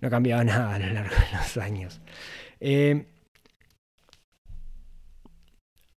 No 0.00 0.08
ha 0.08 0.10
cambiado 0.10 0.42
nada 0.50 0.74
a 0.74 0.78
lo 0.78 0.86
largo 0.94 1.14
de 1.14 1.36
los 1.36 1.56
años. 1.58 2.00
Eh, 2.58 3.04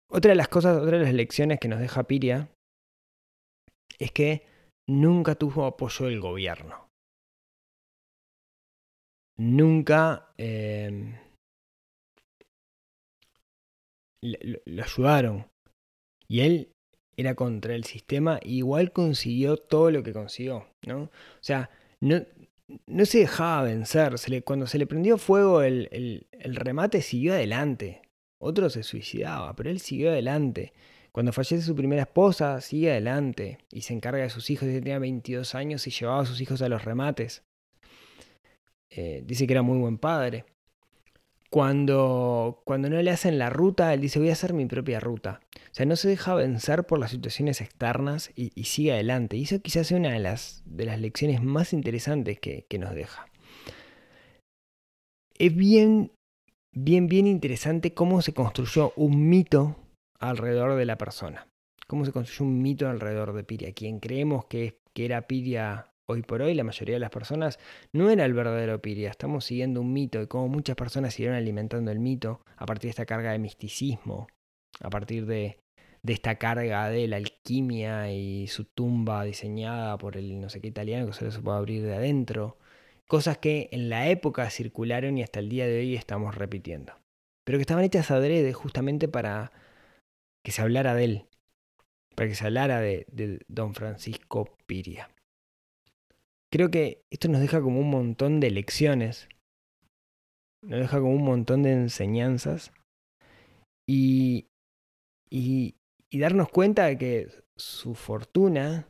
otra 0.10 0.32
de 0.32 0.36
las 0.36 0.50
cosas, 0.50 0.78
otra 0.78 0.98
de 0.98 1.06
las 1.06 1.14
lecciones 1.14 1.58
que 1.58 1.70
nos 1.70 1.80
deja 1.80 2.04
Piria 2.04 2.50
es 3.98 4.12
que 4.12 4.46
nunca 4.90 5.36
tuvo 5.36 5.66
apoyo 5.66 6.08
del 6.08 6.20
gobierno. 6.20 6.90
Nunca 9.38 10.34
lo, 14.22 14.60
lo 14.66 14.84
ayudaron. 14.84 15.48
Y 16.28 16.42
él 16.42 16.73
era 17.18 17.36
contra 17.36 17.76
el 17.76 17.84
sistema, 17.84 18.40
igual 18.44 18.92
consiguió 18.92 19.58
todo 19.58 19.92
lo 19.92 20.04
que 20.04 20.14
consiguió, 20.14 20.68
¿no? 20.86 21.04
O 21.04 21.10
sea, 21.42 21.70
no, 22.00 22.22
no 22.88 23.06
se 23.06 23.20
dejaba 23.20 23.64
vencer. 23.64 24.16
Cuando 24.44 24.68
se 24.68 24.78
le 24.80 24.88
prendió 24.88 25.18
fuego 25.18 25.62
el, 25.62 25.90
el- 25.92 26.56
remate, 26.56 27.02
siguió 27.02 27.34
adelante. 27.34 28.02
Otro 28.40 28.70
se 28.70 28.84
suicidaba, 28.84 29.56
pero 29.56 29.70
él 29.70 29.80
siguió 29.80 30.10
adelante. 30.10 30.74
Cuando 31.12 31.32
fallece 31.32 31.62
su 31.62 31.76
primera 31.76 32.02
esposa, 32.04 32.60
sigue 32.60 32.92
adelante 32.92 33.60
y 33.72 33.82
se 33.82 33.94
encarga 33.94 34.24
de 34.24 34.30
sus 34.30 34.50
hijos. 34.50 34.68
Que 34.68 34.80
tenía 34.82 35.00
22 35.00 35.56
años 35.56 35.86
y 35.88 35.92
llevaba 35.92 36.22
a 36.22 36.26
sus 36.26 36.42
hijos 36.42 36.62
a 36.62 36.70
los 36.70 36.84
remates. 36.84 37.44
Eh, 38.90 39.24
dice 39.26 39.48
que 39.48 39.54
era 39.54 39.62
muy 39.62 39.78
buen 39.78 39.98
padre. 39.98 40.46
Cuando, 41.54 42.64
cuando 42.66 42.90
no 42.90 43.00
le 43.00 43.12
hacen 43.12 43.38
la 43.38 43.52
ruta, 43.52 43.94
él 43.94 44.02
dice, 44.02 44.18
voy 44.18 44.30
a 44.30 44.34
hacer 44.34 44.54
mi 44.54 44.66
propia 44.66 45.00
ruta. 45.00 45.40
O 45.56 45.76
sea, 45.76 45.86
no 45.86 45.96
se 45.96 46.10
deja 46.10 46.34
vencer 46.34 46.88
por 46.88 46.98
las 46.98 47.12
situaciones 47.12 47.62
externas 47.62 48.32
y, 48.36 48.50
sigue 48.64 48.92
adelante. 48.92 49.38
Y 49.38 49.44
eso 49.44 49.62
quizás 49.62 49.86
sea 49.86 50.00
una 50.00 50.14
de 50.14 50.20
las, 50.20 50.64
de 50.66 50.86
las 50.86 51.00
lecciones 51.00 51.44
más 51.44 51.72
interesantes 51.72 52.40
que, 52.40 52.66
que 52.68 52.80
nos 52.80 52.96
deja. 52.96 53.28
Es 55.38 55.56
bien, 55.56 56.12
bien, 56.72 57.06
bien 57.06 57.28
interesante 57.28 57.94
cómo 57.94 58.24
se 58.24 58.34
construyó 58.34 58.92
un 58.96 59.30
mito 59.30 59.76
alrededor 60.20 60.76
de 60.76 60.86
la 60.88 60.98
persona. 60.98 61.48
Cómo 61.86 62.04
se 62.04 62.12
construyó 62.12 62.46
un 62.46 62.64
mito 62.64 62.90
alrededor 62.90 63.32
de 63.34 63.44
Piria. 63.44 63.74
Quien 63.74 64.00
creemos 64.00 64.46
que, 64.46 64.80
que 64.96 65.06
era 65.06 65.28
Piria 65.28 65.93
hoy 66.06 66.22
por 66.22 66.42
hoy, 66.42 66.54
la 66.54 66.64
mayoría 66.64 66.96
de 66.96 67.00
las 67.00 67.10
personas, 67.10 67.60
no 67.92 68.10
era 68.10 68.26
el 68.26 68.34
verdadero 68.34 68.82
Piria. 68.82 69.10
Estamos 69.10 69.46
siguiendo 69.46 69.82
un 69.82 69.94
mito 69.94 70.22
y 70.22 70.28
cómo 70.28 70.48
muchas 70.48 70.76
personas 70.76 71.14
siguieron 71.14 71.38
alimentando 71.38 71.92
el 71.92 72.00
mito 72.00 72.42
a 72.58 72.66
partir 72.66 72.88
de 72.88 72.92
esta 72.92 73.06
carga 73.06 73.32
de 73.32 73.40
misticismo, 73.40 74.28
a 74.82 74.90
partir 74.90 75.26
de, 75.26 75.60
de 76.04 76.14
esta 76.14 76.36
carga 76.36 76.90
de 76.90 77.08
la 77.08 77.18
alquimia 77.18 78.12
y 78.12 78.48
su 78.48 78.66
tumba 78.66 79.24
diseñada 79.24 79.98
por 79.98 80.18
el 80.18 80.40
no 80.40 80.50
sé 80.50 80.62
qué 80.62 80.68
italiano 80.68 81.08
que 81.08 81.14
solo 81.14 81.32
se 81.32 81.42
puede 81.42 81.58
abrir 81.58 81.84
de 81.84 81.96
adentro. 81.96 82.58
Cosas 83.08 83.38
que 83.38 83.70
en 83.72 83.90
la 83.90 84.10
época 84.10 84.50
circularon 84.50 85.18
y 85.18 85.24
hasta 85.24 85.40
el 85.40 85.50
día 85.50 85.68
de 85.68 85.80
hoy 85.80 85.96
estamos 85.96 86.36
repitiendo. 86.36 86.94
Pero 87.46 87.58
que 87.58 87.64
estaban 87.64 87.84
hechas 87.84 88.12
adrede 88.12 88.54
justamente 88.54 89.08
para 89.08 89.52
que 90.44 90.52
se 90.52 90.62
hablara 90.62 90.96
de 90.96 91.04
él. 91.04 91.26
Para 92.16 92.30
que 92.30 92.36
se 92.36 92.46
hablara 92.46 92.80
de, 92.80 93.06
de 93.12 93.40
don 93.48 93.74
Francisco 93.74 94.56
Piria. 94.66 95.10
Creo 96.54 96.70
que 96.70 97.02
esto 97.12 97.30
nos 97.30 97.42
deja 97.42 97.62
como 97.62 97.80
un 97.80 97.90
montón 97.90 98.40
de 98.40 98.52
lecciones. 98.52 99.28
Nos 100.62 100.82
deja 100.82 101.00
como 101.00 101.16
un 101.16 101.24
montón 101.24 101.64
de 101.64 101.72
enseñanzas. 101.72 102.72
Y, 103.90 104.46
y, 105.32 105.78
y 106.12 106.20
darnos 106.20 106.50
cuenta 106.50 106.86
de 106.86 107.00
que 107.00 107.28
su 107.58 107.96
fortuna 107.96 108.88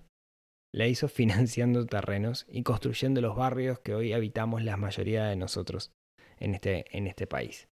la 0.76 0.88
hizo 0.88 1.08
financiando 1.08 1.86
terrenos 1.86 2.46
y 2.50 2.64
construyendo 2.64 3.22
los 3.22 3.38
barrios 3.38 3.80
que 3.80 3.96
hoy 3.96 4.12
habitamos 4.12 4.62
la 4.62 4.76
mayoría 4.76 5.24
de 5.24 5.38
nosotros 5.38 5.94
en 6.40 6.56
este, 6.56 6.86
en 6.92 7.08
este 7.08 7.28
país. 7.28 7.70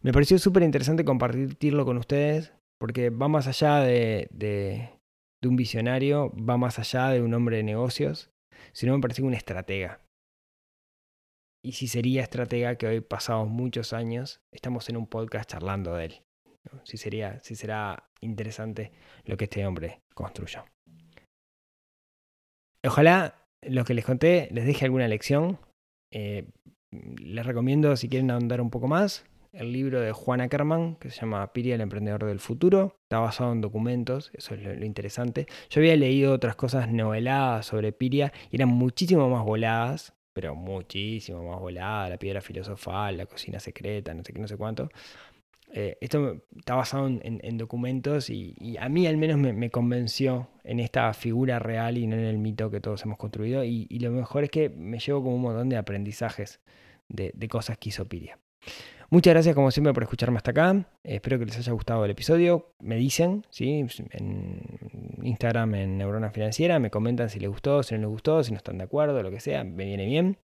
Me 0.00 0.14
pareció 0.14 0.38
súper 0.38 0.62
interesante 0.62 1.04
compartirlo 1.04 1.84
con 1.84 1.98
ustedes 1.98 2.54
porque 2.80 3.10
va 3.10 3.28
más 3.28 3.46
allá 3.46 3.80
de, 3.80 4.26
de, 4.30 4.88
de, 5.42 5.48
un 5.48 5.56
visionario, 5.56 6.32
va 6.32 6.56
más 6.56 6.78
allá 6.78 7.10
de 7.10 7.20
un 7.20 7.34
hombre 7.34 7.58
de 7.58 7.62
negocios, 7.62 8.30
sino 8.76 8.94
me 8.94 9.00
pareció 9.00 9.24
un 9.24 9.32
estratega. 9.32 10.02
Y 11.64 11.72
si 11.72 11.88
sería 11.88 12.22
estratega 12.22 12.76
que 12.76 12.86
hoy 12.86 13.00
pasados 13.00 13.48
muchos 13.48 13.94
años 13.94 14.42
estamos 14.52 14.88
en 14.90 14.98
un 14.98 15.06
podcast 15.06 15.50
charlando 15.50 15.94
de 15.94 16.04
él. 16.04 16.22
Si, 16.84 16.98
sería, 16.98 17.40
si 17.40 17.54
será 17.56 18.10
interesante 18.20 18.92
lo 19.24 19.38
que 19.38 19.44
este 19.44 19.66
hombre 19.66 20.02
construyó. 20.14 20.64
Ojalá 22.84 23.46
lo 23.62 23.84
que 23.84 23.94
les 23.94 24.04
conté 24.04 24.48
les 24.52 24.66
deje 24.66 24.84
alguna 24.84 25.08
lección. 25.08 25.58
Eh, 26.12 26.46
les 26.90 27.46
recomiendo, 27.46 27.96
si 27.96 28.08
quieren 28.10 28.30
ahondar 28.30 28.60
un 28.60 28.70
poco 28.70 28.88
más, 28.88 29.24
el 29.52 29.72
libro 29.72 30.00
de 30.00 30.12
Juan 30.12 30.40
Ackerman, 30.40 30.96
que 30.96 31.10
se 31.10 31.20
llama 31.20 31.52
Piria, 31.52 31.74
el 31.74 31.80
emprendedor 31.80 32.24
del 32.24 32.40
futuro. 32.40 32.98
Está 33.02 33.18
basado 33.18 33.52
en 33.52 33.60
documentos, 33.60 34.30
eso 34.34 34.54
es 34.54 34.62
lo, 34.62 34.84
interesante. 34.84 35.46
Yo 35.70 35.80
había 35.80 35.96
leído 35.96 36.32
otras 36.32 36.56
cosas 36.56 36.90
noveladas 36.90 37.66
sobre 37.66 37.92
Piria 37.92 38.32
y 38.50 38.56
eran 38.56 38.68
muchísimo 38.68 39.28
más 39.28 39.44
voladas, 39.44 40.14
pero 40.32 40.54
muchísimo 40.54 41.42
más 41.48 41.60
voladas. 41.60 42.10
La 42.10 42.18
piedra 42.18 42.40
filosofal, 42.40 43.16
la 43.16 43.26
cocina 43.26 43.60
secreta, 43.60 44.12
no 44.14 44.22
sé 44.24 44.32
qué, 44.32 44.40
no 44.40 44.48
sé 44.48 44.56
cuánto. 44.56 44.88
Eh, 45.72 45.98
esto 46.00 46.42
está 46.56 46.74
basado 46.76 47.06
en, 47.08 47.20
en 47.22 47.58
documentos 47.58 48.30
y, 48.30 48.76
a 48.78 48.88
mí 48.88 49.06
al 49.06 49.16
menos 49.16 49.36
me, 49.36 49.70
convenció 49.70 50.48
en 50.62 50.80
esta 50.80 51.12
figura 51.12 51.58
real 51.58 51.98
y 51.98 52.06
no 52.06 52.16
en 52.16 52.24
el 52.24 52.38
mito 52.38 52.70
que 52.70 52.80
todos 52.80 53.02
hemos 53.02 53.18
construido. 53.18 53.64
Y, 53.64 53.86
y 53.90 53.98
lo 53.98 54.10
mejor 54.10 54.44
es 54.44 54.50
que 54.50 54.68
me 54.70 54.98
llevo 54.98 55.22
como 55.22 55.36
un 55.36 55.42
montón 55.42 55.68
de 55.68 55.76
aprendizajes 55.76 56.60
de, 57.08 57.32
de 57.34 57.48
cosas 57.48 57.78
que 57.78 57.88
hizo 57.90 58.06
Piria. 58.06 58.38
Muchas 59.08 59.34
gracias 59.34 59.54
como 59.54 59.70
siempre 59.70 59.92
por 59.92 60.02
escucharme 60.02 60.38
hasta 60.38 60.50
acá. 60.50 60.84
Espero 61.04 61.38
que 61.38 61.46
les 61.46 61.56
haya 61.56 61.72
gustado 61.72 62.04
el 62.04 62.10
episodio. 62.10 62.72
Me 62.80 62.96
dicen, 62.96 63.46
¿sí? 63.50 63.86
En 64.10 64.78
Instagram, 65.22 65.76
en 65.76 65.98
Neurona 65.98 66.30
Financiera, 66.30 66.80
me 66.80 66.90
comentan 66.90 67.30
si 67.30 67.38
les 67.38 67.48
gustó, 67.48 67.84
si 67.84 67.94
no 67.94 68.00
les 68.00 68.08
gustó, 68.08 68.42
si 68.42 68.50
no 68.50 68.56
están 68.56 68.78
de 68.78 68.84
acuerdo, 68.84 69.22
lo 69.22 69.30
que 69.30 69.38
sea, 69.38 69.62
me 69.62 69.84
viene 69.84 70.06
bien. 70.06 70.38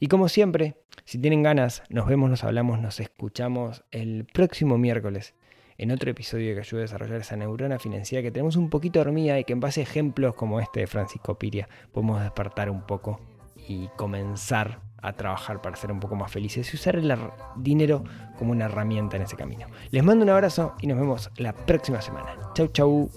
Y 0.00 0.08
como 0.08 0.28
siempre, 0.28 0.74
si 1.04 1.18
tienen 1.18 1.44
ganas, 1.44 1.84
nos 1.90 2.06
vemos, 2.06 2.28
nos 2.28 2.42
hablamos, 2.42 2.80
nos 2.80 2.98
escuchamos 2.98 3.84
el 3.92 4.24
próximo 4.24 4.78
miércoles 4.78 5.34
en 5.76 5.92
otro 5.92 6.10
episodio 6.10 6.54
que 6.54 6.60
ayude 6.60 6.80
a 6.80 6.82
desarrollar 6.82 7.20
esa 7.20 7.36
neurona 7.36 7.78
financiera 7.78 8.22
que 8.22 8.32
tenemos 8.32 8.56
un 8.56 8.68
poquito 8.68 8.98
dormida 8.98 9.38
y 9.38 9.44
que 9.44 9.52
en 9.52 9.60
base 9.60 9.80
a 9.80 9.84
ejemplos 9.84 10.34
como 10.34 10.58
este 10.58 10.80
de 10.80 10.86
Francisco 10.88 11.38
Piria 11.38 11.68
podemos 11.92 12.20
despertar 12.20 12.68
un 12.68 12.84
poco 12.84 13.20
y 13.68 13.86
comenzar 13.96 14.87
a 15.00 15.12
trabajar 15.12 15.62
para 15.62 15.76
ser 15.76 15.92
un 15.92 16.00
poco 16.00 16.16
más 16.16 16.30
felices 16.30 16.72
y 16.72 16.76
usar 16.76 16.96
el 16.96 17.12
dinero 17.56 18.04
como 18.38 18.52
una 18.52 18.66
herramienta 18.66 19.16
en 19.16 19.22
ese 19.22 19.36
camino. 19.36 19.66
Les 19.90 20.02
mando 20.02 20.24
un 20.24 20.30
abrazo 20.30 20.74
y 20.80 20.86
nos 20.86 20.98
vemos 20.98 21.30
la 21.36 21.52
próxima 21.52 22.00
semana. 22.00 22.36
Chau, 22.54 22.68
chau. 22.68 23.10